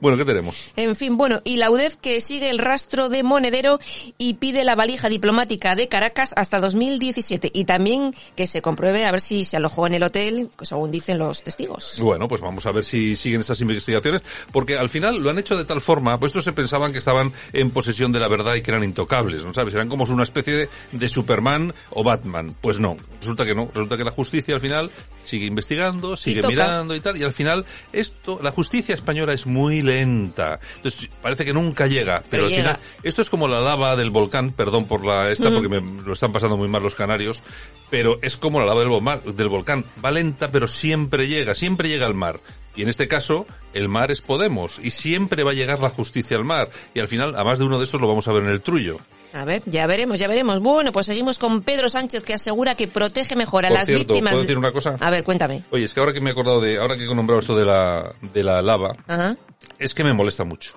Bueno, 0.00 0.16
¿qué 0.18 0.24
tenemos? 0.24 0.70
En 0.76 0.96
fin, 0.96 1.16
bueno, 1.16 1.40
y 1.44 1.56
la 1.56 1.70
UDEF 1.70 1.94
que 1.96 2.20
sigue 2.20 2.50
el 2.50 2.58
rastro 2.58 3.08
de 3.08 3.22
Monedero 3.22 3.78
y 4.18 4.34
pide 4.34 4.64
la 4.64 4.74
valija 4.74 5.08
diplomática 5.08 5.76
de 5.76 5.86
Caracas 5.88 6.32
hasta 6.36 6.58
2017 6.58 7.50
y 7.54 7.64
también 7.64 8.12
que 8.34 8.46
se 8.48 8.60
compruebe 8.60 9.06
a 9.06 9.12
ver 9.12 9.20
si 9.20 9.44
se 9.44 9.56
alojó 9.56 9.86
en 9.86 9.94
el 9.94 10.02
hotel, 10.02 10.50
según 10.62 10.90
dicen 10.90 11.18
los 11.18 11.44
testigos. 11.44 11.98
Bueno, 12.00 12.26
pues 12.26 12.40
vamos 12.40 12.66
a 12.66 12.72
ver 12.72 12.84
si 12.84 13.14
siguen 13.14 13.40
estas 13.40 13.57
investigaciones, 13.60 14.22
porque 14.52 14.76
al 14.76 14.88
final 14.88 15.18
lo 15.22 15.30
han 15.30 15.38
hecho 15.38 15.56
de 15.56 15.64
tal 15.64 15.80
forma, 15.80 16.18
pues 16.18 16.30
estos 16.30 16.44
se 16.44 16.52
pensaban 16.52 16.92
que 16.92 16.98
estaban 16.98 17.32
en 17.52 17.70
posesión 17.70 18.12
de 18.12 18.20
la 18.20 18.28
verdad 18.28 18.54
y 18.54 18.62
que 18.62 18.70
eran 18.70 18.84
intocables, 18.84 19.44
¿no 19.44 19.54
sabes? 19.54 19.74
Eran 19.74 19.88
como 19.88 20.04
una 20.08 20.22
especie 20.22 20.54
de, 20.54 20.68
de 20.92 21.08
Superman 21.08 21.74
o 21.90 22.02
Batman. 22.02 22.54
Pues 22.60 22.78
no, 22.78 22.96
resulta 23.20 23.44
que 23.44 23.54
no, 23.54 23.66
resulta 23.66 23.96
que 23.96 24.04
la 24.04 24.10
justicia 24.10 24.54
al 24.54 24.60
final 24.60 24.90
sigue 25.24 25.46
investigando, 25.46 26.16
sigue 26.16 26.42
mirando 26.46 26.94
y 26.94 27.00
tal, 27.00 27.16
y 27.18 27.22
al 27.22 27.32
final 27.32 27.66
esto, 27.92 28.40
la 28.42 28.50
justicia 28.50 28.94
española 28.94 29.34
es 29.34 29.46
muy 29.46 29.82
lenta. 29.82 30.58
Entonces 30.76 31.10
parece 31.20 31.44
que 31.44 31.52
nunca 31.52 31.86
llega, 31.86 32.22
pero, 32.30 32.30
Pero 32.30 32.44
al 32.44 32.50
llega. 32.50 32.62
final, 32.62 32.78
esto 33.02 33.22
es 33.22 33.28
como 33.30 33.46
la 33.48 33.60
lava 33.60 33.96
del 33.96 34.10
volcán, 34.10 34.52
perdón 34.52 34.86
por 34.86 35.04
la 35.04 35.30
esta, 35.30 35.48
Ujú. 35.48 35.54
porque 35.62 35.80
me 35.80 36.02
lo 36.02 36.12
están 36.12 36.32
pasando 36.32 36.56
muy 36.56 36.68
mal 36.68 36.82
los 36.82 36.94
canarios, 36.94 37.42
pero 37.90 38.18
es 38.22 38.36
como 38.36 38.60
la 38.60 38.66
lava 38.66 38.80
del 38.80 39.48
volcán, 39.48 39.84
va 40.02 40.10
lenta, 40.10 40.50
pero 40.50 40.66
siempre 40.68 41.28
llega, 41.28 41.54
siempre 41.54 41.88
llega 41.88 42.06
al 42.06 42.14
mar. 42.14 42.40
Y 42.78 42.82
en 42.82 42.88
este 42.88 43.08
caso, 43.08 43.44
el 43.74 43.88
mar 43.88 44.10
es 44.12 44.20
Podemos, 44.20 44.78
y 44.82 44.90
siempre 44.90 45.42
va 45.42 45.50
a 45.50 45.54
llegar 45.54 45.80
la 45.80 45.88
justicia 45.88 46.36
al 46.36 46.44
mar. 46.44 46.70
Y 46.94 47.00
al 47.00 47.08
final, 47.08 47.34
a 47.36 47.42
más 47.42 47.58
de 47.58 47.64
uno 47.64 47.76
de 47.76 47.84
estos 47.84 48.00
lo 48.00 48.06
vamos 48.06 48.28
a 48.28 48.32
ver 48.32 48.44
en 48.44 48.50
el 48.50 48.60
trullo. 48.60 48.98
A 49.32 49.44
ver, 49.44 49.62
ya 49.66 49.86
veremos, 49.88 50.18
ya 50.20 50.28
veremos. 50.28 50.60
Bueno, 50.60 50.92
pues 50.92 51.06
seguimos 51.06 51.38
con 51.40 51.62
Pedro 51.62 51.88
Sánchez 51.88 52.22
que 52.22 52.34
asegura 52.34 52.76
que 52.76 52.86
protege 52.88 53.34
mejor 53.36 53.66
a 53.66 53.68
Por 53.68 53.76
las 53.78 53.86
cierto, 53.86 54.14
víctimas. 54.14 54.30
¿puedo 54.32 54.42
de- 54.42 54.46
decir 54.46 54.58
una 54.58 54.70
cosa? 54.72 54.96
A 55.00 55.10
ver, 55.10 55.24
cuéntame. 55.24 55.64
Oye, 55.70 55.84
es 55.84 55.92
que 55.92 55.98
ahora 56.00 56.12
que 56.12 56.20
me 56.20 56.30
he 56.30 56.32
acordado 56.32 56.60
de, 56.60 56.78
ahora 56.78 56.96
que 56.96 57.04
he 57.04 57.14
nombrado 57.14 57.40
esto 57.40 57.56
de 57.58 57.64
la, 57.64 58.12
de 58.32 58.42
la 58.44 58.62
lava, 58.62 58.92
Ajá. 59.08 59.36
es 59.80 59.92
que 59.92 60.04
me 60.04 60.12
molesta 60.14 60.44
mucho. 60.44 60.74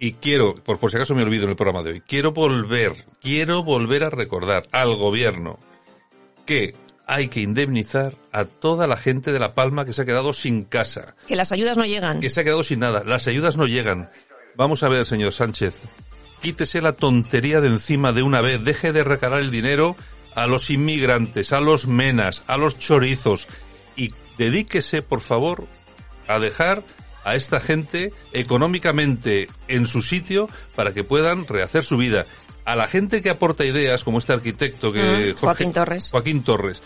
Y 0.00 0.12
quiero, 0.12 0.54
por, 0.54 0.78
por 0.78 0.90
si 0.90 0.96
acaso 0.96 1.14
me 1.14 1.22
olvido 1.22 1.44
en 1.44 1.50
el 1.50 1.56
programa 1.56 1.82
de 1.82 1.90
hoy, 1.90 2.00
quiero 2.00 2.32
volver, 2.32 3.04
quiero 3.20 3.62
volver 3.62 4.04
a 4.04 4.10
recordar 4.10 4.66
al 4.72 4.96
gobierno 4.96 5.58
que 6.46 6.74
hay 7.08 7.28
que 7.28 7.40
indemnizar 7.40 8.14
a 8.32 8.44
toda 8.44 8.86
la 8.86 8.96
gente 8.96 9.32
de 9.32 9.38
La 9.40 9.54
Palma 9.54 9.84
que 9.84 9.92
se 9.92 10.02
ha 10.02 10.04
quedado 10.04 10.32
sin 10.32 10.62
casa, 10.62 11.16
Que 11.26 11.34
las 11.36 11.50
ayudas 11.50 11.76
no 11.78 11.86
llegan. 11.86 12.20
que 12.20 12.28
se 12.30 12.40
ha 12.40 12.44
quedado 12.44 12.62
sin 12.62 12.80
nada. 12.80 13.02
Las 13.04 13.26
ayudas 13.26 13.56
no 13.56 13.64
llegan. 13.64 14.10
Vamos 14.56 14.82
a 14.82 14.88
ver, 14.88 15.06
señor 15.06 15.32
Sánchez, 15.32 15.82
quítese 16.40 16.82
la 16.82 16.92
tontería 16.92 17.60
de 17.60 17.68
encima 17.68 18.12
de 18.12 18.22
una 18.22 18.40
vez, 18.40 18.62
deje 18.62 18.92
de 18.92 19.04
recalar 19.04 19.40
el 19.40 19.50
dinero 19.50 19.96
a 20.34 20.46
los 20.46 20.70
inmigrantes, 20.70 21.52
a 21.52 21.60
los 21.60 21.86
menas, 21.86 22.44
a 22.46 22.56
los 22.58 22.78
chorizos 22.78 23.48
y 23.96 24.12
dedíquese, 24.36 25.02
por 25.02 25.20
favor, 25.20 25.66
a 26.28 26.38
dejar 26.38 26.84
a 27.24 27.34
esta 27.34 27.58
gente 27.58 28.12
económicamente 28.32 29.48
en 29.66 29.86
su 29.86 30.02
sitio 30.02 30.48
para 30.76 30.92
que 30.92 31.04
puedan 31.04 31.46
rehacer 31.46 31.84
su 31.84 31.96
vida. 31.96 32.26
A 32.68 32.76
la 32.76 32.86
gente 32.86 33.22
que 33.22 33.30
aporta 33.30 33.64
ideas, 33.64 34.04
como 34.04 34.18
este 34.18 34.32
arquitecto 34.32 34.92
que 34.92 35.00
Jorge- 35.32 35.34
Joaquín 35.40 35.72
Torres. 35.72 36.08
Joaquín 36.10 36.42
Torres, 36.42 36.82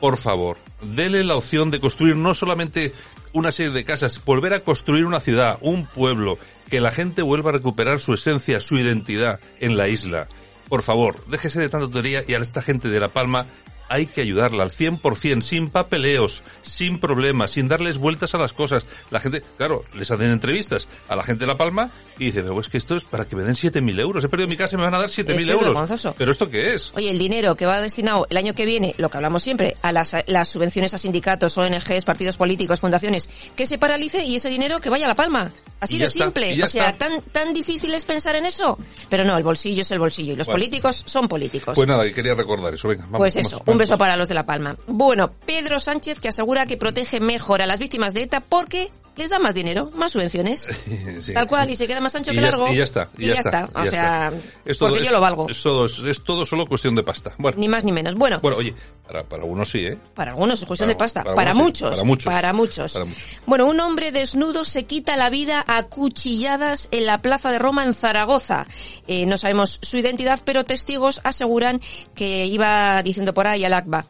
por 0.00 0.16
favor, 0.16 0.56
dele 0.80 1.24
la 1.24 1.36
opción 1.36 1.70
de 1.70 1.78
construir 1.80 2.16
no 2.16 2.32
solamente 2.34 2.92
una 3.32 3.52
serie 3.52 3.72
de 3.72 3.84
casas, 3.84 4.20
volver 4.24 4.54
a 4.54 4.60
construir 4.60 5.04
una 5.04 5.20
ciudad, 5.20 5.58
un 5.60 5.84
pueblo, 5.86 6.38
que 6.70 6.80
la 6.80 6.90
gente 6.90 7.20
vuelva 7.22 7.50
a 7.50 7.52
recuperar 7.52 8.00
su 8.00 8.14
esencia, 8.14 8.60
su 8.62 8.78
identidad 8.78 9.38
en 9.60 9.76
la 9.76 9.88
isla. 9.88 10.26
Por 10.68 10.82
favor, 10.82 11.22
déjese 11.28 11.60
de 11.60 11.68
tanta 11.68 11.84
tontería 11.86 12.24
y 12.26 12.32
a 12.34 12.38
esta 12.38 12.62
gente 12.62 12.88
de 12.88 12.98
La 12.98 13.08
Palma 13.08 13.44
hay 13.88 14.06
que 14.06 14.20
ayudarla 14.20 14.64
al 14.64 14.70
100%, 14.70 15.40
sin 15.40 15.70
papeleos, 15.70 16.42
sin 16.62 16.98
problemas, 16.98 17.52
sin 17.52 17.68
darles 17.68 17.98
vueltas 17.98 18.34
a 18.34 18.38
las 18.38 18.52
cosas. 18.52 18.86
La 19.10 19.20
gente, 19.20 19.42
claro, 19.56 19.84
les 19.94 20.10
hacen 20.10 20.30
entrevistas 20.30 20.88
a 21.08 21.16
la 21.16 21.22
gente 21.22 21.40
de 21.40 21.46
La 21.46 21.56
Palma 21.56 21.90
y 22.18 22.26
dice, 22.26 22.42
pero 22.42 22.60
es 22.60 22.68
que 22.68 22.78
esto 22.78 22.96
es 22.96 23.04
para 23.04 23.26
que 23.26 23.36
me 23.36 23.42
den 23.42 23.54
7.000 23.54 24.00
euros. 24.00 24.24
He 24.24 24.28
perdido 24.28 24.48
mi 24.48 24.56
casa 24.56 24.76
y 24.76 24.78
me 24.78 24.84
van 24.84 24.94
a 24.94 24.98
dar 24.98 25.08
7.000 25.08 25.18
Esto 25.18 25.32
es 25.32 25.48
euros. 25.48 26.14
¿Pero 26.16 26.30
esto 26.30 26.50
qué 26.50 26.74
es? 26.74 26.92
Oye, 26.94 27.10
el 27.10 27.18
dinero 27.18 27.54
que 27.54 27.66
va 27.66 27.80
destinado 27.80 28.26
el 28.30 28.36
año 28.36 28.54
que 28.54 28.66
viene, 28.66 28.94
lo 28.98 29.08
que 29.08 29.16
hablamos 29.16 29.42
siempre, 29.42 29.74
a 29.82 29.92
las, 29.92 30.14
las 30.26 30.48
subvenciones 30.48 30.94
a 30.94 30.98
sindicatos, 30.98 31.56
ONGs, 31.58 32.04
partidos 32.04 32.36
políticos, 32.36 32.80
fundaciones, 32.80 33.28
que 33.54 33.66
se 33.66 33.78
paralice 33.78 34.24
y 34.24 34.36
ese 34.36 34.48
dinero 34.48 34.80
que 34.80 34.90
vaya 34.90 35.06
a 35.06 35.08
la 35.08 35.14
palma. 35.14 35.52
Así 35.78 35.96
Y 35.96 35.98
de 35.98 36.04
está, 36.06 36.24
simple. 36.24 36.54
y 36.54 36.62
o 36.62 36.66
sea, 36.66 36.90
está. 36.90 37.08
tan, 37.08 37.20
tan 37.22 37.52
difícil 37.52 37.92
es 37.92 38.04
pensar 38.04 38.34
en 38.36 38.46
eso. 38.46 38.78
Pero 39.10 39.24
no, 39.24 39.36
el 39.36 39.42
bolsillo 39.44 39.82
es 39.82 39.90
el 39.90 39.98
bolsillo 39.98 40.32
y 40.32 40.36
los 40.36 40.46
Bueno. 40.46 40.54
políticos 40.58 41.02
son 41.06 41.28
políticos. 41.28 41.74
Pues 41.74 41.86
nada, 41.86 42.02
que 42.02 42.14
quería 42.14 42.34
recordar 42.34 42.72
eso. 42.74 42.88
Venga, 42.88 43.04
vamos. 43.04 43.18
Pues 43.18 43.36
eso, 43.36 43.58
vamos. 43.58 43.68
un 43.68 43.78
beso 43.78 43.98
para 43.98 44.16
los 44.16 44.28
de 44.28 44.34
La 44.34 44.44
Palma. 44.46 44.76
Bueno, 44.86 45.32
Pedro 45.44 45.78
Sánchez 45.78 46.18
que 46.18 46.28
asegura 46.28 46.64
que 46.66 46.76
protege 46.76 47.20
mejor 47.20 47.60
a 47.60 47.66
las 47.66 47.78
víctimas 47.78 48.14
de 48.14 48.22
ETA 48.22 48.40
porque 48.40 48.90
les 49.16 49.30
da 49.30 49.38
más 49.38 49.54
dinero, 49.54 49.90
más 49.94 50.12
subvenciones. 50.12 50.68
Sí. 51.20 51.32
Tal 51.32 51.46
cual, 51.46 51.70
y 51.70 51.76
se 51.76 51.86
queda 51.86 52.00
más 52.00 52.14
ancho 52.14 52.30
Y 52.30 52.34
que 52.36 52.40
ya- 52.42 52.50
largo. 52.50 52.68
y 52.72 52.76
ya 52.76 52.84
está, 52.84 53.08
y 53.16 53.26
ya 53.26 53.34
está, 53.34 53.68
O 53.74 53.80
y 53.80 53.84
ya 53.86 53.90
sea, 53.90 54.28
está. 54.28 54.40
Es 54.64 54.78
todo- 54.78 54.88
porque 54.90 55.02
es- 55.02 55.06
yo 55.08 55.12
lo 55.14 55.20
valgo. 55.20 55.48
Es 55.48 55.62
todo, 55.62 55.86
es 55.86 56.20
todo 56.22 56.44
solo 56.44 56.66
cuestión 56.66 56.94
de 56.94 57.02
pasta. 57.02 57.32
Bueno, 57.38 57.56
Ni 57.58 57.68
más 57.68 57.84
ni 57.84 57.92
menos. 57.92 58.14
Bueno, 58.14 58.40
bueno 58.40 58.58
oye, 58.58 58.74
para, 59.06 59.22
para 59.24 59.44
unos 59.44 59.70
sí, 59.70 59.78
¿eh? 59.86 59.98
para 60.14 60.32
algunos 60.32 60.60
es 60.60 60.66
cuestión 60.66 60.86
Para- 60.88 60.94
de 60.94 60.98
pasta. 60.98 61.22
para 61.24 61.34
Para, 61.34 61.50
algunos 61.52 61.78
sí, 61.78 61.84
muchos, 61.84 61.96
para 61.98 62.06
muchos. 62.06 62.24
Para 62.34 62.52
muchos. 62.52 62.92
Para 62.92 63.04
muchos. 63.06 63.22
Bueno, 63.46 63.66
un 63.66 63.80
hombre 63.80 64.12
desnudo 64.12 64.64
se 64.64 64.84
quita 64.84 65.16
la 65.16 65.30
vida 65.30 65.64
a 65.66 65.84
cuchilladas 65.84 66.88
en 66.90 67.06
la 67.06 67.18
Plaza 67.22 67.50
de 67.50 67.58
Roma 67.58 67.84
en 67.84 67.94
Zaragoza. 67.94 68.66
Eh, 69.06 69.26
no 69.26 69.38
sabemos 69.38 69.78
su 69.82 69.96
identidad, 69.98 70.40
pero 70.44 70.64
testigos 70.64 71.20
aseguran 71.24 71.80
que 72.14 72.46
iba 72.46 73.02
diciendo 73.02 73.32
por 73.34 73.46
ahí 73.46 73.64
al 73.64 73.72
Akba. 73.74 74.06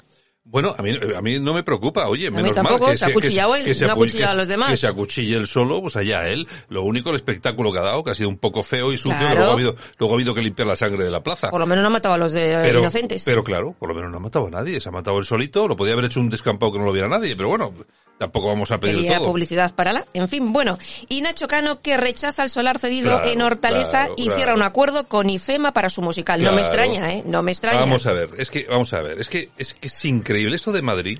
Bueno, 0.48 0.74
a 0.78 0.80
mí, 0.82 0.90
a 1.14 1.20
mí 1.20 1.40
no 1.40 1.52
me 1.52 1.62
preocupa, 1.64 2.06
oye, 2.06 2.30
mí 2.30 2.36
menos 2.36 2.52
tampoco, 2.54 2.84
mal 2.84 2.92
que 2.92 2.98
se 2.98 3.04
ha 3.04 3.08
acuchillado 3.08 3.56
él, 3.56 3.64
no 3.64 3.70
ha 3.70 3.74
acu- 3.74 3.90
acuchillado 3.90 4.30
a 4.32 4.34
los 4.36 4.48
demás. 4.48 4.70
Que 4.70 4.76
se 4.76 4.86
acuchille 4.86 5.36
él 5.36 5.46
solo, 5.48 5.82
pues 5.82 5.96
allá 5.96 6.28
él. 6.28 6.46
Lo 6.68 6.82
único, 6.84 7.10
el 7.10 7.16
espectáculo 7.16 7.72
que 7.72 7.78
ha 7.80 7.82
dado, 7.82 8.04
que 8.04 8.12
ha 8.12 8.14
sido 8.14 8.28
un 8.28 8.38
poco 8.38 8.62
feo 8.62 8.92
y 8.92 8.96
sucio, 8.96 9.18
Claro. 9.18 9.28
que 9.28 9.34
luego 9.36 9.50
ha 9.50 9.54
habido, 9.54 9.76
luego 9.98 10.14
ha 10.14 10.16
habido 10.16 10.34
que 10.34 10.42
limpiar 10.42 10.68
la 10.68 10.76
sangre 10.76 11.04
de 11.04 11.10
la 11.10 11.22
plaza. 11.22 11.50
Por 11.50 11.60
lo 11.60 11.66
menos 11.66 11.82
no 11.82 11.88
ha 11.88 11.90
matado 11.90 12.14
a 12.14 12.18
los 12.18 12.30
de 12.32 12.70
inocentes. 12.70 13.24
Pero 13.24 13.42
claro, 13.42 13.74
por 13.78 13.88
lo 13.88 13.94
menos 13.94 14.10
no 14.10 14.18
ha 14.18 14.20
matado 14.20 14.46
a 14.46 14.50
nadie. 14.50 14.80
Se 14.80 14.88
ha 14.88 14.92
matado 14.92 15.18
él 15.18 15.24
solito. 15.24 15.66
Lo 15.66 15.74
podía 15.76 15.94
haber 15.94 16.04
hecho 16.06 16.20
un 16.20 16.30
descampado 16.30 16.72
que 16.72 16.78
no 16.78 16.84
lo 16.84 16.92
viera 16.92 17.08
nadie. 17.08 17.34
Pero 17.36 17.48
bueno, 17.48 17.74
tampoco 18.18 18.48
vamos 18.48 18.70
a 18.70 18.78
pedir 18.78 19.12
todo. 19.14 19.26
publicidad 19.26 19.74
para 19.74 19.92
la. 19.92 20.06
En 20.14 20.28
fin, 20.28 20.52
bueno. 20.52 20.78
Y 21.08 21.20
Nacho 21.22 21.46
Cano 21.48 21.80
que 21.80 21.96
rechaza 21.96 22.42
el 22.44 22.50
solar 22.50 22.78
cedido 22.78 23.10
Claro, 23.16 23.30
en 23.30 23.42
Hortaleza 23.42 23.90
claro, 23.90 24.14
y 24.16 24.22
claro. 24.24 24.36
cierra 24.36 24.54
un 24.54 24.62
acuerdo 24.62 25.06
con 25.08 25.28
IFEMA 25.30 25.72
para 25.72 25.88
su 25.90 26.02
musical. 26.02 26.42
No 26.42 26.52
me 26.52 26.60
extraña, 26.62 27.12
¿eh? 27.12 27.22
No 27.26 27.42
me 27.42 27.52
extraña. 27.52 27.80
Vamos 27.80 28.06
a 28.06 28.12
ver, 28.12 28.30
es 28.38 28.50
que, 28.50 28.66
vamos 28.68 28.92
a 28.92 29.00
ver, 29.02 29.18
es 29.20 29.28
que, 29.28 29.50
es 29.58 29.74
que 29.74 29.88
es 29.88 30.04
increíble. 30.04 30.56
Esto 30.56 30.72
de 30.72 30.82
Madrid, 30.82 31.18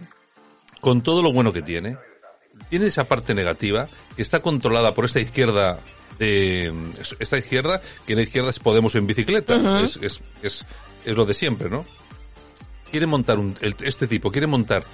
con 0.81 1.03
todo 1.03 1.23
lo 1.23 1.33
bueno 1.33 1.53
que 1.53 1.62
tiene, 1.62 1.97
tiene 2.71 2.87
esa 2.87 3.05
parte 3.05 3.35
negativa 3.35 3.88
que 4.17 4.23
está 4.23 4.41
controlada 4.41 4.95
por 4.95 5.05
esta 5.05 5.21
izquierda 5.21 5.79
de, 6.19 6.73
esta 7.21 7.37
izquierda, 7.37 7.83
que 8.07 8.15
en 8.15 8.19
la 8.19 8.23
izquierda 8.23 8.49
es 8.49 8.59
Podemos 8.59 8.95
en 8.95 9.07
bicicleta. 9.07 9.81
Es, 9.83 9.97
es, 10.00 10.21
es, 10.43 10.65
es 11.05 11.17
lo 11.17 11.26
de 11.26 11.35
siempre, 11.35 11.69
¿no? 11.69 11.85
Quiere 12.91 13.05
montar 13.07 13.38
un, 13.38 13.55
el- 13.61 13.75
este 13.85 14.07
tipo, 14.07 14.31
quiere 14.31 14.47
montar 14.47 14.85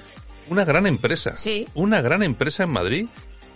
una 0.49 0.65
gran 0.65 0.87
empresa. 0.87 1.37
Sí. 1.37 1.67
Una 1.75 2.01
gran 2.01 2.23
empresa 2.23 2.65
en 2.65 2.71
Madrid. 2.71 3.07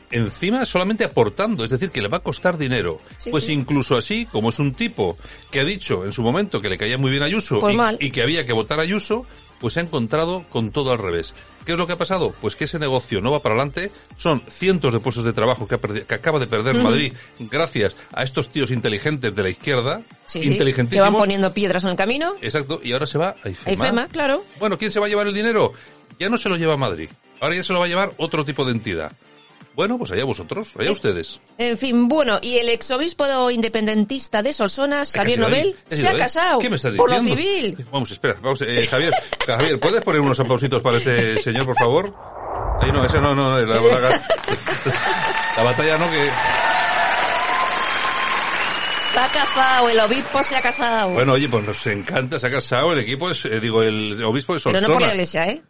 Encima 0.08 0.64
solamente 0.66 1.02
aportando, 1.02 1.64
es 1.64 1.70
decir, 1.70 1.90
que 1.90 2.00
le 2.00 2.06
va 2.06 2.18
a 2.18 2.22
costar 2.22 2.56
dinero. 2.56 3.00
Sí, 3.16 3.30
pues 3.30 3.46
sí. 3.46 3.52
incluso 3.52 3.96
así, 3.96 4.24
como 4.26 4.50
es 4.50 4.58
un 4.60 4.72
tipo 4.72 5.18
que 5.50 5.58
ha 5.58 5.64
dicho 5.64 6.04
en 6.04 6.12
su 6.12 6.22
momento 6.22 6.60
que 6.60 6.68
le 6.70 6.78
caía 6.78 6.96
muy 6.96 7.10
bien 7.10 7.24
a 7.24 7.26
Ayuso 7.26 7.58
Pues 7.58 7.74
y, 7.74 7.76
mal. 7.76 7.98
y 8.00 8.10
que 8.12 8.22
había 8.22 8.46
que 8.46 8.52
votar 8.52 8.78
a 8.78 8.84
Ayuso, 8.84 9.26
pues 9.58 9.74
se 9.74 9.80
ha 9.80 9.82
encontrado 9.82 10.44
con 10.48 10.70
todo 10.70 10.92
al 10.92 10.98
revés. 10.98 11.34
¿Qué 11.64 11.72
es 11.72 11.78
lo 11.78 11.88
que 11.88 11.94
ha 11.94 11.98
pasado? 11.98 12.32
Pues 12.40 12.54
que 12.54 12.64
ese 12.64 12.78
negocio 12.78 13.20
no 13.20 13.32
va 13.32 13.42
para 13.42 13.56
adelante, 13.56 13.90
son 14.16 14.44
cientos 14.48 14.92
de 14.92 15.00
puestos 15.00 15.24
de 15.24 15.32
trabajo 15.32 15.66
que, 15.66 15.74
ha 15.74 15.80
perdi- 15.80 16.04
que 16.04 16.14
acaba 16.14 16.38
de 16.38 16.46
perder. 16.46 16.76
Madrid 16.76 17.12
gracias 17.40 17.96
a 18.12 18.22
estos 18.22 18.48
tíos 18.50 18.70
inteligentes 18.70 19.34
de 19.34 19.42
la 19.42 19.48
izquierda, 19.50 20.02
Sí, 20.26 20.38
sí, 20.38 20.40
que 20.42 20.52
inteligentísimos. 20.52 21.12
van 21.12 21.18
poniendo 21.20 21.52
piedras 21.52 21.82
en 21.82 21.90
el 21.90 21.96
camino. 21.96 22.34
Exacto, 22.42 22.78
y 22.80 22.92
ahora 22.92 23.06
se 23.06 23.18
va 23.18 23.34
a 23.42 23.48
IFEMA. 23.48 23.70
A 23.70 23.72
IFEMA, 23.72 24.06
claro. 24.06 24.44
Bueno, 24.60 24.78
¿quién 24.78 24.92
se 24.92 25.00
va 25.00 25.06
a 25.06 25.08
llevar 25.08 25.26
el 25.26 25.34
dinero? 25.34 25.72
Ya 26.18 26.28
no 26.28 26.38
se 26.38 26.48
lo 26.48 26.56
lleva 26.56 26.76
Madrid. 26.76 27.08
Ahora 27.40 27.54
ya 27.56 27.62
se 27.62 27.72
lo 27.72 27.78
va 27.80 27.84
a 27.84 27.88
llevar 27.88 28.12
otro 28.16 28.44
tipo 28.44 28.64
de 28.64 28.72
entidad. 28.72 29.12
Bueno, 29.74 29.98
pues 29.98 30.10
allá 30.10 30.24
vosotros, 30.24 30.72
allá 30.78 30.90
ustedes. 30.90 31.38
En 31.58 31.76
fin, 31.76 32.08
bueno, 32.08 32.38
y 32.40 32.56
el 32.56 32.70
exobispo 32.70 33.50
independentista 33.50 34.42
de 34.42 34.54
Solsona, 34.54 35.04
Xavier 35.04 35.12
¿Qué 35.12 35.20
ha 35.20 35.34
sido 35.34 35.46
ahí? 35.46 35.52
Nobel, 35.52 35.76
¿Qué 35.86 35.94
ha 35.94 35.98
se 35.98 36.08
ha 36.08 36.16
casado. 36.16 36.58
¿Qué 36.60 36.70
me 36.70 36.76
estás 36.76 36.94
Por 36.94 37.10
lo 37.10 37.20
diciendo? 37.20 37.42
civil. 37.42 37.86
Vamos, 37.92 38.10
espera, 38.10 38.36
vamos, 38.40 38.62
eh, 38.62 38.86
Javier, 38.90 39.12
Javier, 39.46 39.78
¿puedes 39.78 40.02
poner 40.02 40.22
unos 40.22 40.40
aplausitos 40.40 40.80
para 40.80 40.96
este 40.96 41.42
señor, 41.42 41.66
por 41.66 41.76
favor? 41.76 42.14
Ahí 42.80 42.90
no, 42.90 43.04
ese 43.04 43.20
no, 43.20 43.34
no, 43.34 43.58
la, 43.60 43.66
la- 43.66 44.20
la 45.58 45.62
batalla 45.62 45.98
no, 45.98 46.10
que... 46.10 46.30
Se 49.12 49.18
ha 49.18 49.28
casado, 49.28 49.88
el 49.88 49.98
obispo 50.00 50.42
se 50.42 50.56
ha 50.56 50.62
casado. 50.62 51.10
Bueno, 51.10 51.32
oye, 51.34 51.48
pues 51.48 51.64
nos 51.64 51.86
encanta, 51.86 52.38
se 52.38 52.46
ha 52.46 52.50
casado, 52.50 52.92
el 52.92 52.98
equipo 53.00 53.30
es, 53.30 53.44
eh, 53.46 53.60
digo, 53.60 53.82
el 53.82 54.22
obispo 54.24 54.54
de 54.54 54.60
pero 54.62 54.78
Solsona. 54.78 54.88
no 54.88 54.92
por 54.94 55.02
la 55.02 55.12
iglesia, 55.14 55.48
¿eh? 55.48 55.62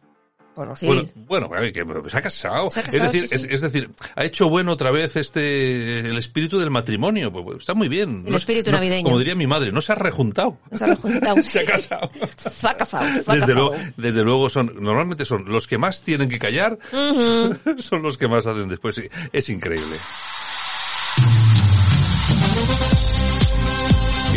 Por 0.56 0.68
lo 0.68 0.74
civil. 0.74 1.12
Bueno, 1.14 1.48
bueno, 1.48 1.70
que 1.70 2.10
se 2.10 2.16
ha 2.16 2.22
casado. 2.22 2.70
Se 2.70 2.80
ha 2.80 2.82
casado, 2.82 3.04
es 3.04 3.12
decir, 3.12 3.28
sí, 3.28 3.38
sí. 3.38 3.46
Es, 3.46 3.52
es 3.52 3.60
decir, 3.60 3.90
ha 4.14 4.24
hecho 4.24 4.48
bueno 4.48 4.72
otra 4.72 4.90
vez 4.90 5.14
este 5.16 6.00
el 6.00 6.16
espíritu 6.16 6.58
del 6.58 6.70
matrimonio. 6.70 7.30
Pues, 7.30 7.44
pues, 7.44 7.58
está 7.58 7.74
muy 7.74 7.88
bien. 7.88 8.22
El 8.24 8.30
No- 8.32 8.36
espíritu 8.38 8.70
no- 8.70 8.78
navideño. 8.78 9.04
Como 9.04 9.18
diría 9.18 9.34
mi 9.34 9.46
madre, 9.46 9.70
no 9.70 9.82
se 9.82 9.92
ha 9.92 9.96
rejuntado. 9.96 10.56
Se 10.72 10.84
ha 10.84 10.86
rejuntado. 10.86 11.36
se 11.42 11.60
ha 11.60 11.64
casado. 11.66 12.10
Se 12.38 12.66
ha 12.68 12.74
casado, 12.74 13.04
Desde 13.34 13.52
luego, 13.54 13.74
desde 13.98 14.22
luego 14.22 14.48
son, 14.48 14.72
normalmente 14.80 15.26
son 15.26 15.44
los 15.44 15.66
que 15.66 15.76
más 15.76 16.02
tienen 16.02 16.30
que 16.30 16.38
callar, 16.38 16.78
son 16.90 18.02
los 18.02 18.16
que 18.16 18.26
más 18.26 18.46
hacen 18.46 18.70
después. 18.70 18.98
Es 19.34 19.48
increíble. 19.50 19.98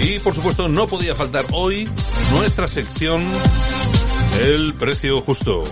Y 0.03 0.19
por 0.19 0.35
supuesto 0.35 0.67
no 0.67 0.85
podía 0.85 1.15
faltar 1.15 1.45
hoy 1.53 1.87
nuestra 2.31 2.67
sección 2.67 3.21
El 4.41 4.73
precio 4.73 5.21
justo. 5.21 5.63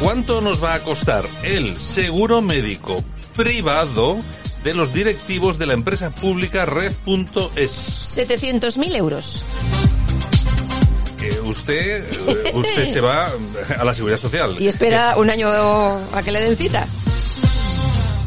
¿Cuánto 0.00 0.40
nos 0.40 0.62
va 0.62 0.74
a 0.74 0.82
costar 0.82 1.24
el 1.44 1.78
seguro 1.78 2.42
médico 2.42 3.02
privado 3.36 4.18
de 4.62 4.74
los 4.74 4.92
directivos 4.92 5.58
de 5.58 5.66
la 5.66 5.74
empresa 5.74 6.10
pública 6.10 6.64
Red.es? 6.64 8.16
700.000 8.18 8.96
euros. 8.96 9.44
Usted, 11.44 12.04
eh, 12.04 12.52
usted 12.54 12.92
se 12.92 13.00
va 13.00 13.30
a 13.78 13.84
la 13.84 13.94
seguridad 13.94 14.18
social. 14.18 14.56
Y 14.60 14.68
espera 14.68 15.16
un 15.16 15.30
año 15.30 15.48
a 15.48 16.22
que 16.22 16.32
le 16.32 16.40
den 16.40 16.56
cita. 16.56 16.86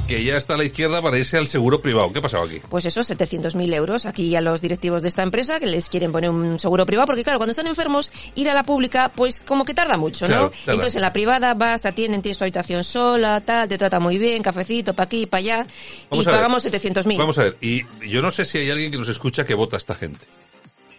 Que 0.08 0.24
ya 0.24 0.38
está 0.38 0.54
a 0.54 0.58
la 0.58 0.64
izquierda 0.64 1.02
para 1.02 1.18
irse 1.18 1.38
al 1.38 1.48
seguro 1.48 1.82
privado. 1.82 2.14
¿Qué 2.14 2.20
ha 2.20 2.22
pasado 2.22 2.44
aquí? 2.44 2.62
Pues 2.70 2.86
eso, 2.86 3.02
700.000 3.02 3.74
euros 3.74 4.06
aquí 4.06 4.36
a 4.36 4.42
los 4.42 4.62
directivos 4.62 5.02
de 5.02 5.10
esta 5.10 5.22
empresa 5.22 5.60
que 5.60 5.66
les 5.66 5.90
quieren 5.90 6.14
poner 6.14 6.30
un 6.30 6.60
seguro 6.60 6.86
privado, 6.86 7.08
porque 7.08 7.24
claro, 7.24 7.40
cuando 7.40 7.52
están 7.52 7.68
enfermos, 7.68 8.12
ir 8.36 8.50
a 8.50 8.54
la 8.54 8.64
pública, 8.64 9.12
pues 9.14 9.42
como 9.46 9.66
que 9.66 9.74
tarda 9.74 9.98
mucho, 9.98 10.26
¿no? 10.26 10.34
Claro, 10.34 10.50
tarda. 10.52 10.74
Entonces 10.74 10.96
en 10.96 11.02
la 11.02 11.12
privada 11.12 11.54
vas, 11.56 11.82
te 11.82 11.90
atienden, 11.90 12.22
tienes 12.22 12.38
tu 12.38 12.46
habitación 12.46 12.84
sola, 12.84 13.42
tal, 13.42 13.68
te 13.68 13.78
trata 13.78 14.00
muy 14.00 14.18
bien, 14.18 14.42
cafecito 14.42 14.94
para 14.94 15.06
aquí, 15.06 15.26
para 15.26 15.40
allá, 15.40 15.68
Vamos 16.10 16.26
y 16.26 16.30
pagamos 16.30 16.66
700.000. 16.66 17.18
Vamos 17.18 17.38
a 17.38 17.44
ver, 17.44 17.58
y 17.60 17.84
yo 18.08 18.22
no 18.22 18.32
sé 18.32 18.46
si 18.46 18.60
hay 18.60 18.70
alguien 18.70 18.92
que 18.92 18.98
nos 18.98 19.10
escucha 19.10 19.46
que 19.46 19.56
vota 19.56 19.76
a 19.76 19.80
esta 19.80 19.94
gente. 19.94 20.26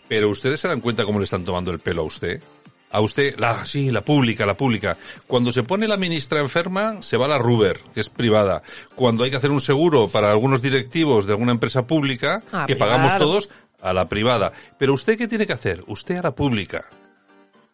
Pero 0.09 0.31
ustedes 0.31 0.61
se 0.61 0.69
dan 0.69 0.81
cuenta 0.81 1.05
cómo 1.05 1.19
le 1.19 1.25
están 1.25 1.45
tomando 1.45 1.71
el 1.71 1.81
pelo 1.81 2.03
a 2.03 2.05
usted. 2.05 2.43
A 2.91 3.01
usted, 3.01 3.39
la, 3.39 3.65
sí, 3.67 3.91
la 3.91 4.01
pública, 4.01 4.47
la 4.47 4.57
pública. 4.57 4.97
Cuando 5.27 5.53
se 5.53 5.63
pone 5.63 5.87
la 5.87 5.97
ministra 5.99 6.41
enferma, 6.41 7.03
se 7.03 7.17
va 7.19 7.27
a 7.27 7.29
la 7.29 7.39
Ruber, 7.39 7.79
que 7.93 8.01
es 8.01 8.09
privada. 8.09 8.63
Cuando 8.95 9.25
hay 9.25 9.31
que 9.31 9.37
hacer 9.37 9.51
un 9.51 9.61
seguro 9.61 10.09
para 10.09 10.31
algunos 10.31 10.63
directivos 10.63 11.27
de 11.27 11.33
alguna 11.33 11.53
empresa 11.53 11.83
pública, 11.87 12.43
Ah, 12.51 12.65
que 12.67 12.77
pagamos 12.77 13.17
todos, 13.19 13.51
a 13.83 13.93
la 13.93 14.09
privada. 14.09 14.53
Pero 14.79 14.95
usted, 14.95 15.19
¿qué 15.19 15.29
tiene 15.29 15.47
que 15.47 15.53
hacer? 15.53 15.83
Usted 15.87 16.17
a 16.17 16.23
la 16.23 16.35
pública. 16.35 16.85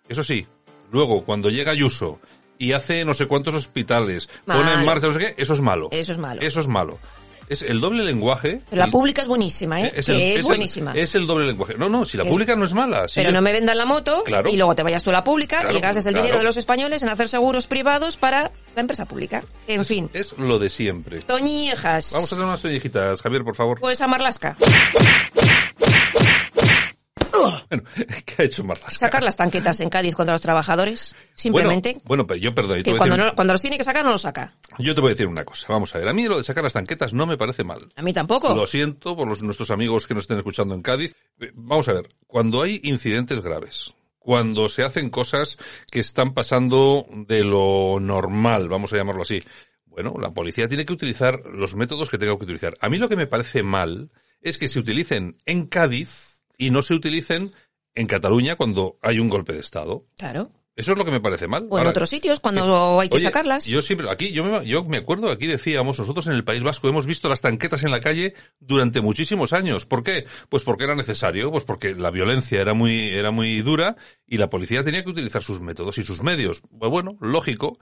Eso 0.08 0.22
sí, 0.24 0.46
luego, 0.90 1.24
cuando 1.24 1.48
llega 1.48 1.72
Ayuso 1.72 2.18
y 2.58 2.72
hace 2.72 3.04
no 3.04 3.14
sé 3.14 3.26
cuántos 3.26 3.54
hospitales, 3.54 4.28
pone 4.44 4.72
en 4.74 4.84
marcha 4.84 5.06
no 5.06 5.12
sé 5.12 5.18
qué, 5.18 5.34
eso 5.38 5.54
es 5.54 5.60
malo. 5.60 5.88
Eso 5.92 6.12
es 6.12 6.18
malo. 6.18 6.40
Eso 6.40 6.60
es 6.60 6.68
malo. 6.68 6.98
Es 7.48 7.62
el 7.62 7.80
doble 7.80 8.04
lenguaje. 8.04 8.60
Pero 8.70 8.78
la 8.80 8.86
el- 8.86 8.90
pública 8.90 9.22
es 9.22 9.28
buenísima, 9.28 9.82
¿eh? 9.82 9.92
es 9.94 10.06
que 10.06 10.12
el- 10.12 10.20
es, 10.20 10.32
es 10.32 10.36
el- 10.38 10.42
buenísima. 10.44 10.92
es 10.94 11.14
el 11.14 11.26
doble 11.26 11.46
lenguaje. 11.46 11.74
No, 11.78 11.88
no, 11.88 12.04
si 12.04 12.16
la 12.16 12.24
Es- 12.24 12.30
pública 12.30 12.54
no 12.56 12.64
es 12.64 12.72
mala. 12.74 13.06
si 13.08 13.20
Pero 13.20 13.30
yo- 13.30 13.34
no 13.36 13.42
me 13.42 13.52
vendan 13.52 13.76
la 13.78 13.84
moto 13.86 14.22
Claro. 14.24 14.48
y 14.50 14.56
luego 14.56 14.74
te 14.74 14.82
vayas 14.82 15.02
tú 15.04 15.10
a 15.10 15.12
la 15.14 15.24
pública 15.24 15.60
Claro, 15.60 15.76
y 15.76 15.80
gastes 15.80 16.06
el 16.06 16.12
claro. 16.12 16.22
dinero 16.24 16.38
de 16.38 16.44
los 16.44 16.56
españoles 16.56 17.02
en 17.02 17.08
hacer 17.08 17.28
seguros 17.28 17.66
privados 17.66 18.16
para 18.16 18.50
la 18.74 18.80
empresa 18.80 19.04
pública. 19.06 19.42
En 19.66 19.84
fin, 19.84 20.08
Es 20.12 20.32
lo 20.38 20.58
de 20.58 20.70
siempre. 20.70 21.20
Toñejas. 21.20 22.10
Vamos 22.12 22.32
a 22.32 22.34
hacer 22.34 22.44
unas 22.46 22.60
toñejitas, 22.62 23.20
Javier, 23.22 23.44
por 23.44 23.54
favor. 23.56 23.80
Pues 23.80 24.00
a 24.00 24.06
Marlasca. 24.06 24.56
Bueno, 27.68 27.84
¿qué 28.24 28.34
ha 28.38 28.44
hecho 28.44 28.64
Marlasca? 28.64 28.90
Sacar 28.90 29.22
las 29.22 29.36
tanquetas 29.36 29.80
en 29.80 29.90
Cádiz 29.90 30.14
contra 30.14 30.34
los 30.34 30.40
trabajadores. 30.42 31.14
Simplemente. 31.34 31.90
Bueno, 31.92 32.04
bueno, 32.06 32.26
pero 32.26 32.40
yo 32.40 32.54
perdón. 32.54 32.82
que 32.82 32.96
cuando, 32.96 33.16
decir- 33.16 33.26
no- 33.30 33.34
cuando 33.34 33.52
los 33.54 33.62
tiene 33.62 33.76
que 33.78 33.84
sacar, 33.84 34.04
no 34.04 34.10
los 34.12 34.22
saca. 34.22 34.56
Yo 34.78 34.94
te 34.94 35.00
voy 35.00 35.08
a 35.08 35.14
decir 35.14 35.26
una 35.26 35.44
cosa. 35.44 35.66
Vamos 35.68 35.94
a 35.94 35.98
ver. 35.98 36.08
A 36.08 36.12
mí 36.12 36.24
lo 36.26 36.36
de 36.38 36.44
sacar 36.44 36.64
las 36.64 36.72
tanquetas 36.72 37.12
no 37.12 37.26
me 37.26 37.36
parece 37.36 37.64
mal. 37.64 37.88
A 37.96 38.02
mí 38.02 38.12
tampoco. 38.12 38.54
Lo 38.54 38.66
siento 38.66 39.16
por 39.16 39.28
los, 39.28 39.42
nuestros 39.42 39.70
amigos 39.70 40.06
que 40.06 40.14
nos 40.14 40.22
estén 40.24 40.38
escuchando 40.38 40.74
en 40.74 40.82
Cádiz. 40.82 41.14
Eh, 41.40 41.50
Vamos 41.54 41.88
a 41.88 41.92
ver, 41.94 42.08
cuando 42.26 42.62
hay 42.62 42.80
incidentes 42.84 43.40
graves, 43.40 43.94
cuando 44.18 44.68
se 44.68 44.82
hacen 44.84 45.10
cosas 45.10 45.58
que 45.90 46.00
están 46.00 46.32
pasando 46.34 47.06
de 47.26 47.44
lo 47.44 47.98
normal, 48.00 48.68
vamos 48.68 48.92
a 48.92 48.96
llamarlo 48.96 49.22
así, 49.22 49.42
bueno, 49.86 50.14
la 50.20 50.32
policía 50.32 50.66
tiene 50.66 50.84
que 50.84 50.92
utilizar 50.92 51.38
los 51.46 51.74
métodos 51.76 52.08
que 52.10 52.18
tenga 52.18 52.36
que 52.36 52.44
utilizar. 52.44 52.74
A 52.80 52.88
mí 52.88 52.98
lo 52.98 53.08
que 53.08 53.16
me 53.16 53.26
parece 53.26 53.62
mal 53.62 54.10
es 54.40 54.58
que 54.58 54.66
se 54.68 54.78
utilicen 54.78 55.36
en 55.46 55.66
Cádiz 55.66 56.33
y 56.58 56.70
no 56.70 56.82
se 56.82 56.94
utilicen 56.94 57.52
en 57.94 58.06
Cataluña 58.06 58.56
cuando 58.56 58.98
hay 59.02 59.18
un 59.18 59.28
golpe 59.28 59.52
de 59.52 59.60
Estado. 59.60 60.06
Claro. 60.16 60.50
Eso 60.76 60.90
es 60.90 60.98
lo 60.98 61.04
que 61.04 61.12
me 61.12 61.20
parece 61.20 61.46
mal. 61.46 61.68
O 61.70 61.76
en 61.76 61.78
Ahora, 61.78 61.90
otros 61.90 62.10
sitios 62.10 62.40
cuando 62.40 63.00
hay 63.00 63.08
que 63.08 63.16
Oye, 63.16 63.24
sacarlas. 63.24 63.64
Yo 63.66 63.80
siempre, 63.80 64.10
aquí, 64.10 64.32
yo 64.32 64.42
me, 64.42 64.66
yo 64.66 64.82
me 64.82 64.96
acuerdo, 64.96 65.30
aquí 65.30 65.46
decíamos, 65.46 66.00
nosotros 66.00 66.26
en 66.26 66.32
el 66.32 66.42
País 66.42 66.64
Vasco 66.64 66.88
hemos 66.88 67.06
visto 67.06 67.28
las 67.28 67.40
tanquetas 67.40 67.84
en 67.84 67.92
la 67.92 68.00
calle 68.00 68.34
durante 68.58 69.00
muchísimos 69.00 69.52
años. 69.52 69.86
¿Por 69.86 70.02
qué? 70.02 70.26
Pues 70.48 70.64
porque 70.64 70.84
era 70.84 70.96
necesario, 70.96 71.52
pues 71.52 71.62
porque 71.62 71.94
la 71.94 72.10
violencia 72.10 72.60
era 72.60 72.74
muy, 72.74 73.10
era 73.10 73.30
muy 73.30 73.60
dura 73.60 73.94
y 74.26 74.38
la 74.38 74.50
policía 74.50 74.82
tenía 74.82 75.04
que 75.04 75.10
utilizar 75.10 75.44
sus 75.44 75.60
métodos 75.60 75.98
y 75.98 76.02
sus 76.02 76.24
medios. 76.24 76.60
Pues 76.76 76.90
bueno, 76.90 77.16
lógico. 77.20 77.78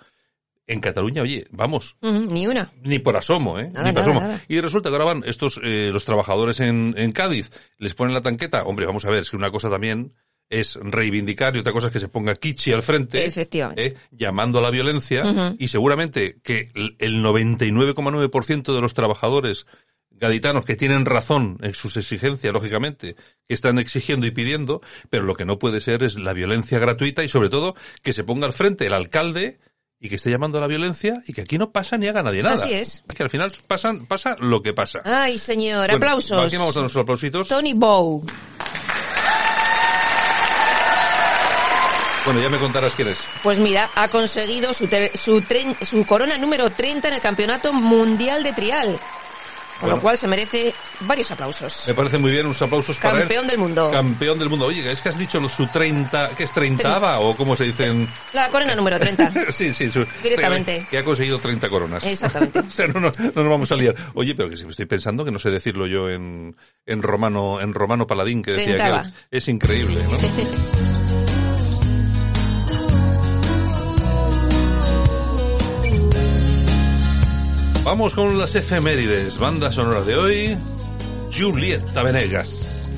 En 0.66 0.80
Cataluña, 0.80 1.22
oye, 1.22 1.46
vamos, 1.50 1.96
Ni 2.00 2.46
una. 2.46 2.72
ni 2.82 2.98
por 3.00 3.16
asomo, 3.16 3.58
¿eh? 3.58 3.68
Nada, 3.72 3.86
ni 3.86 3.92
por 3.92 4.00
nada, 4.06 4.12
asomo. 4.12 4.20
nada. 4.20 4.40
Y 4.48 4.60
resulta 4.60 4.88
que 4.90 4.94
ahora 4.96 5.06
van 5.06 5.22
estos, 5.26 5.60
eh, 5.62 5.90
los 5.92 6.04
trabajadores 6.04 6.60
en, 6.60 6.94
en 6.96 7.12
Cádiz, 7.12 7.50
les 7.78 7.94
ponen 7.94 8.14
la 8.14 8.20
tanqueta. 8.20 8.62
Hombre, 8.64 8.86
vamos 8.86 9.04
a 9.04 9.10
ver, 9.10 9.20
es 9.20 9.30
que 9.30 9.36
una 9.36 9.50
cosa 9.50 9.68
también 9.70 10.14
es 10.48 10.78
reivindicar 10.80 11.56
y 11.56 11.60
otra 11.60 11.72
cosa 11.72 11.86
es 11.88 11.92
que 11.94 11.98
se 11.98 12.08
ponga 12.08 12.34
Kichi 12.34 12.72
al 12.72 12.82
frente. 12.82 13.24
Efectivamente. 13.24 13.86
¿eh? 13.86 13.94
llamando 14.10 14.58
a 14.58 14.62
la 14.62 14.70
violencia 14.70 15.54
y 15.58 15.68
seguramente 15.68 16.40
que 16.42 16.68
el 16.74 16.94
el 16.98 17.24
99,9% 17.24 18.74
de 18.74 18.80
los 18.80 18.94
trabajadores 18.94 19.66
gaditanos 20.10 20.64
que 20.64 20.76
tienen 20.76 21.06
razón 21.06 21.58
en 21.62 21.74
sus 21.74 21.96
exigencias, 21.96 22.52
lógicamente, 22.52 23.16
que 23.48 23.54
están 23.54 23.78
exigiendo 23.78 24.26
y 24.26 24.30
pidiendo, 24.30 24.80
pero 25.10 25.24
lo 25.24 25.34
que 25.34 25.44
no 25.44 25.58
puede 25.58 25.80
ser 25.80 26.02
es 26.04 26.16
la 26.16 26.32
violencia 26.32 26.78
gratuita 26.78 27.24
y 27.24 27.28
sobre 27.28 27.48
todo 27.48 27.74
que 28.02 28.12
se 28.12 28.22
ponga 28.22 28.46
al 28.46 28.52
frente 28.52 28.86
el 28.86 28.92
alcalde 28.92 29.58
y 30.02 30.08
que 30.08 30.16
esté 30.16 30.30
llamando 30.30 30.58
a 30.58 30.60
la 30.60 30.66
violencia 30.66 31.22
y 31.28 31.32
que 31.32 31.42
aquí 31.42 31.56
no 31.58 31.70
pasa 31.70 31.96
ni 31.96 32.08
haga 32.08 32.24
nadie 32.24 32.42
nada. 32.42 32.56
Así 32.56 32.72
es. 32.72 33.04
Que 33.16 33.22
al 33.22 33.30
final 33.30 33.52
pasan, 33.68 34.04
pasa 34.06 34.34
lo 34.40 34.60
que 34.60 34.74
pasa. 34.74 34.98
Ay, 35.04 35.38
señor, 35.38 35.86
Bueno, 35.90 35.94
aplausos. 35.94 36.44
Aquí 36.44 36.56
vamos 36.56 36.76
a 36.76 36.80
nuestros 36.80 37.02
aplausitos. 37.02 37.46
Tony 37.46 37.72
Bow. 37.72 38.26
Bueno, 42.24 42.40
ya 42.40 42.50
me 42.50 42.58
contarás 42.58 42.94
quién 42.94 43.08
es. 43.08 43.20
Pues 43.44 43.60
mira, 43.60 43.90
ha 43.94 44.08
conseguido 44.08 44.74
su, 44.74 44.88
su 45.14 46.04
corona 46.04 46.36
número 46.36 46.68
30 46.70 47.06
en 47.08 47.14
el 47.14 47.20
Campeonato 47.20 47.72
Mundial 47.72 48.42
de 48.42 48.52
Trial. 48.52 48.98
Con 49.82 49.88
Bueno. 49.88 49.96
lo 49.96 50.02
cual 50.02 50.16
se 50.16 50.28
merece 50.28 50.72
varios 51.00 51.28
aplausos. 51.32 51.84
Me 51.88 51.94
parece 51.94 52.16
muy 52.16 52.30
bien, 52.30 52.46
unos 52.46 52.62
aplausos 52.62 52.98
para 52.98 53.14
él. 53.14 53.20
Campeón 53.22 53.46
del 53.48 53.58
mundo. 53.58 53.90
Campeón 53.90 54.38
del 54.38 54.48
mundo. 54.48 54.66
Oye, 54.66 54.88
es 54.92 55.00
que 55.00 55.08
has 55.08 55.18
dicho 55.18 55.40
su 55.48 55.66
30, 55.66 56.30
¿qué 56.36 56.44
es 56.44 56.52
30 56.52 57.18
o 57.18 57.36
cómo 57.36 57.56
se 57.56 57.64
dicen? 57.64 58.08
La 58.32 58.48
corona 58.48 58.76
número 58.76 58.98
30. 59.00 59.32
Sí, 59.52 59.72
sí, 59.72 59.90
su- 59.90 60.06
Directamente. 60.22 60.86
Que 60.88 60.98
ha 60.98 61.04
conseguido 61.04 61.40
30 61.40 61.68
coronas. 61.68 62.04
Exactamente. 62.04 62.58
o 62.68 62.70
sea, 62.70 62.86
no, 62.86 63.00
no, 63.00 63.10
no 63.18 63.42
nos 63.42 63.50
vamos 63.50 63.72
a 63.72 63.74
liar. 63.76 63.94
Oye, 64.14 64.34
pero 64.36 64.48
que 64.48 64.56
si 64.56 64.64
me 64.64 64.70
estoy 64.70 64.86
pensando 64.86 65.24
que 65.24 65.32
no 65.32 65.40
sé 65.40 65.50
decirlo 65.50 65.86
yo 65.88 66.08
en, 66.08 66.54
en 66.86 67.02
romano, 67.02 67.60
en 67.60 67.74
romano 67.74 68.06
paladín 68.06 68.40
que 68.42 68.52
decía 68.52 68.76
Trentava. 68.76 69.00
aquel. 69.00 69.12
Es 69.32 69.48
increíble, 69.48 70.00
¿no? 70.04 70.81
Vamos 77.92 78.14
con 78.14 78.38
las 78.38 78.54
efemérides. 78.54 79.36
Banda 79.36 79.70
sonora 79.70 80.00
de 80.00 80.16
hoy, 80.16 80.56
Julieta 81.30 82.02
Venegas. 82.02 82.88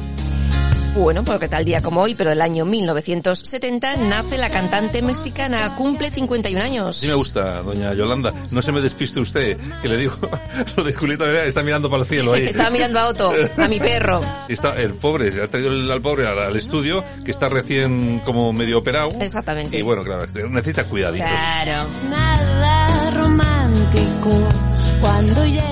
Bueno, 0.94 1.24
porque 1.24 1.48
tal 1.48 1.64
día 1.64 1.82
como 1.82 2.00
hoy, 2.02 2.14
pero 2.14 2.30
del 2.30 2.40
año 2.40 2.64
1970, 2.64 3.96
nace 3.96 4.38
la 4.38 4.48
cantante 4.50 5.02
mexicana. 5.02 5.74
Cumple 5.74 6.12
51 6.12 6.62
años. 6.62 6.96
Sí 6.96 7.08
me 7.08 7.14
gusta, 7.14 7.60
doña 7.62 7.92
Yolanda. 7.92 8.32
No 8.52 8.62
se 8.62 8.70
me 8.70 8.80
despiste 8.80 9.18
usted, 9.18 9.58
que 9.82 9.88
le 9.88 9.96
digo 9.96 10.14
lo 10.76 10.84
de 10.84 10.92
Julieta 10.92 11.24
Venegas, 11.24 11.48
está 11.48 11.64
mirando 11.64 11.90
para 11.90 12.02
el 12.04 12.08
cielo 12.08 12.32
ahí. 12.34 12.44
Estaba 12.46 12.70
mirando 12.70 13.00
a 13.00 13.08
Otto, 13.08 13.32
a 13.58 13.66
mi 13.66 13.80
perro. 13.80 14.20
Está 14.48 14.76
el 14.80 14.94
pobre, 14.94 15.32
se 15.32 15.42
ha 15.42 15.48
traído 15.48 15.70
el- 15.72 15.90
al 15.90 16.02
pobre 16.02 16.28
al, 16.28 16.38
al 16.38 16.54
estudio, 16.54 17.02
que 17.24 17.32
está 17.32 17.48
recién 17.48 18.20
como 18.20 18.52
medio 18.52 18.78
operado. 18.78 19.08
Exactamente. 19.20 19.76
Y 19.76 19.82
bueno, 19.82 20.04
claro, 20.04 20.22
este, 20.22 20.48
necesita 20.48 20.84
cuidaditos. 20.84 21.28
Claro. 21.28 21.84
Nada 22.08 23.10
romántico. 23.10 24.48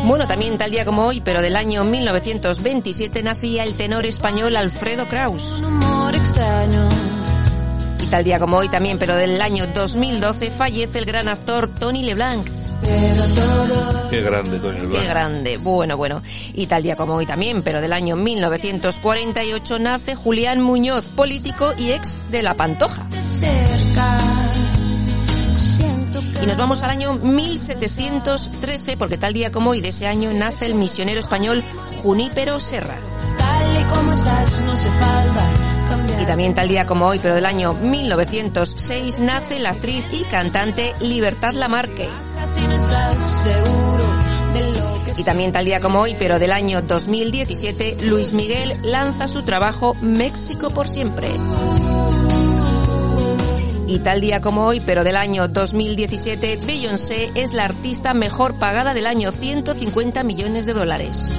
Bueno, 0.05 0.27
también 0.27 0.59
tal 0.59 0.71
día 0.71 0.85
como 0.85 1.07
hoy, 1.07 1.21
pero 1.21 1.41
del 1.41 1.57
año 1.57 1.85
1927, 1.85 3.23
nacía 3.23 3.65
el 3.65 3.75
tenor 3.75 4.05
español 4.05 4.57
Alfredo 4.57 5.07
Kraus. 5.07 5.53
Un 5.59 5.65
humor 5.65 6.15
extraño. 6.15 6.89
Y 8.01 8.07
tal 8.07 8.25
día 8.25 8.39
como 8.39 8.59
hoy 8.59 8.69
también, 8.69 8.99
pero 8.99 9.15
del 9.17 9.41
año 9.41 9.67
2012, 9.69 10.51
fallece 10.51 10.99
el 10.99 11.05
gran 11.07 11.29
actor 11.29 11.69
Tony 11.69 12.03
LeBlanc. 12.03 12.47
Pero 12.83 13.25
todo 13.35 14.11
Qué 14.11 14.21
grande, 14.23 14.59
Toño 14.59 14.81
Qué 14.81 14.87
Blanco. 14.87 15.09
grande, 15.09 15.57
bueno, 15.57 15.97
bueno. 15.97 16.21
Y 16.53 16.67
tal 16.67 16.83
día 16.83 16.97
como 16.97 17.15
hoy 17.15 17.25
también, 17.27 17.63
pero 17.63 17.81
del 17.81 17.93
año 17.93 18.17
1948, 18.17 19.79
nace 19.79 20.15
Julián 20.15 20.61
Muñoz, 20.61 21.07
político 21.07 21.73
y 21.79 21.93
ex 21.93 22.21
de 22.31 22.43
La 22.43 22.55
Pantoja. 22.55 23.05
de 23.05 23.23
cerca. 23.23 24.32
Y 26.43 26.47
nos 26.47 26.57
vamos 26.57 26.83
al 26.83 26.91
año 26.91 27.15
1713, 27.15 28.97
porque 28.97 29.17
tal 29.17 29.33
día 29.33 29.53
como 29.53 29.71
hoy 29.71 29.81
de 29.81 29.89
ese 29.89 30.09
año 30.09 30.33
nace 30.33 30.67
el 30.67 30.75
misionero 30.75 31.21
español 31.21 31.63
Junípero 32.03 32.59
Serra. 32.59 32.97
y 36.21 36.27
también 36.27 36.55
tal 36.55 36.69
día 36.69 36.85
como 36.87 37.07
hoy, 37.07 37.19
pero 37.21 37.35
del 37.35 37.47
año 37.47 37.75
1906, 37.75 39.19
nace 39.21 39.61
la 39.61 39.71
actriz 39.71 40.05
y 40.13 40.23
cantante 40.25 40.93
Libertad 41.01 41.53
Lamarque. 41.55 42.09
Y 45.17 45.25
también 45.25 45.53
tal 45.53 45.65
día 45.65 45.81
como 45.81 46.01
hoy, 46.01 46.17
pero 46.19 46.39
del 46.39 46.53
año 46.53 46.83
2017, 46.83 47.99
Luis 48.03 48.33
Miguel 48.33 48.79
lanza 48.83 49.29
su 49.29 49.43
trabajo 49.43 49.95
México 50.01 50.71
por 50.71 50.89
siempre. 50.89 51.29
Y 53.93 53.99
tal 53.99 54.23
día 54.23 54.41
como 54.41 54.65
hoy, 54.65 54.81
pero 54.81 55.05
del 55.05 55.17
año 55.17 55.49
2017, 55.49 56.61
Beyoncé 56.65 57.31
es 57.35 57.53
la 57.53 57.65
artista 57.65 58.15
mejor 58.15 58.59
pagada 58.59 58.95
del 58.95 59.07
año 59.07 59.31
150 59.31 60.25
millones 60.25 60.65
de 60.65 60.73
dólares. 60.73 61.31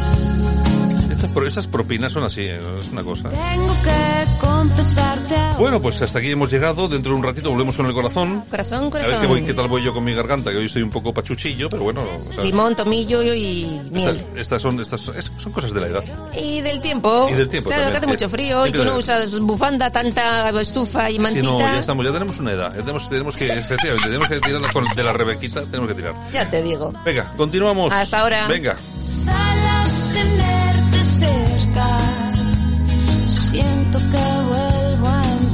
Estas 1.53 1.67
propinas 1.67 2.11
son 2.11 2.23
así, 2.23 2.41
¿eh? 2.41 2.59
es 2.79 2.87
una 2.91 3.03
cosa. 3.03 3.29
tengo 3.29 3.73
que 3.83 4.25
confesarte. 4.47 5.35
Bueno, 5.59 5.81
pues 5.81 6.01
hasta 6.01 6.19
aquí 6.19 6.29
hemos 6.31 6.49
llegado. 6.51 6.87
Dentro 6.87 7.11
de 7.11 7.17
un 7.19 7.23
ratito 7.23 7.49
volvemos 7.51 7.75
con 7.77 7.85
el 7.85 7.93
corazón. 7.93 8.43
Corazón, 8.49 8.79
A 8.79 8.81
ver 8.83 8.91
corazón. 8.91 9.21
qué, 9.21 9.27
voy, 9.27 9.41
qué 9.43 9.53
tal 9.53 9.67
voy 9.67 9.83
yo 9.83 9.93
con 9.93 10.03
mi 10.03 10.13
garganta, 10.13 10.51
que 10.51 10.57
hoy 10.57 10.65
estoy 10.65 10.81
un 10.81 10.89
poco 10.89 11.13
pachuchillo, 11.13 11.69
pero 11.69 11.83
bueno. 11.83 12.03
sea, 12.19 12.43
Limón, 12.43 12.75
tomillo 12.75 13.21
y 13.23 13.81
miel. 13.91 14.15
estas, 14.17 14.37
estas 14.37 14.61
son, 14.61 14.79
estas 14.79 15.07
es- 15.09 15.31
son 15.37 15.51
cosas 15.51 15.73
de 15.73 15.81
la 15.81 15.87
edad. 15.87 16.03
Y 16.35 16.61
del 16.61 16.79
tiempo. 16.81 17.27
Y 17.29 17.33
del 17.33 17.49
tiempo 17.49 17.69
Claro, 17.69 17.85
que 17.91 17.97
hace 17.97 18.05
sí. 18.05 18.11
mucho 18.11 18.29
frío 18.29 18.67
y 18.67 18.71
tú 18.71 18.83
no 18.85 18.97
usas 18.97 19.37
bufanda, 19.39 19.89
tanta 19.91 20.49
estufa 20.61 21.09
y 21.09 21.13
Sí, 21.15 21.19
mantita. 21.19 21.45
no, 21.45 21.59
ya 21.59 21.79
estamos, 21.79 22.05
ya 22.05 22.11
tenemos 22.13 22.39
una 22.39 22.51
edad. 22.51 22.71
Ya 22.73 22.79
tenemos, 22.81 23.09
tenemos 23.09 23.35
que, 23.35 23.47
efectivamente, 23.47 24.07
tenemos 24.07 24.27
que 24.29 24.39
tirar 24.39 24.61
de 24.95 25.03
la 25.03 25.13
Rebequita, 25.13 25.61
tenemos 25.65 25.87
que 25.89 25.95
tirar. 25.95 26.13
Ya 26.31 26.49
te 26.49 26.61
digo. 26.63 26.93
Venga, 27.05 27.31
continuamos. 27.35 27.91
Hasta 27.93 28.21
ahora. 28.21 28.47
Venga. 28.47 28.75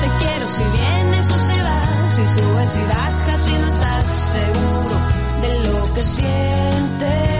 Te 0.00 0.08
quiero 0.24 0.48
si 0.48 0.62
vienes 0.78 1.30
o 1.30 1.38
si 1.38 1.60
vas. 1.60 2.14
Si 2.16 2.26
subes 2.26 2.76
y 2.76 2.84
bajas 2.86 3.48
y 3.48 3.58
no 3.58 3.66
estás 3.68 4.06
seguro 4.06 4.96
de 5.42 5.62
lo 5.64 5.94
que 5.94 6.04
sientes. 6.04 7.39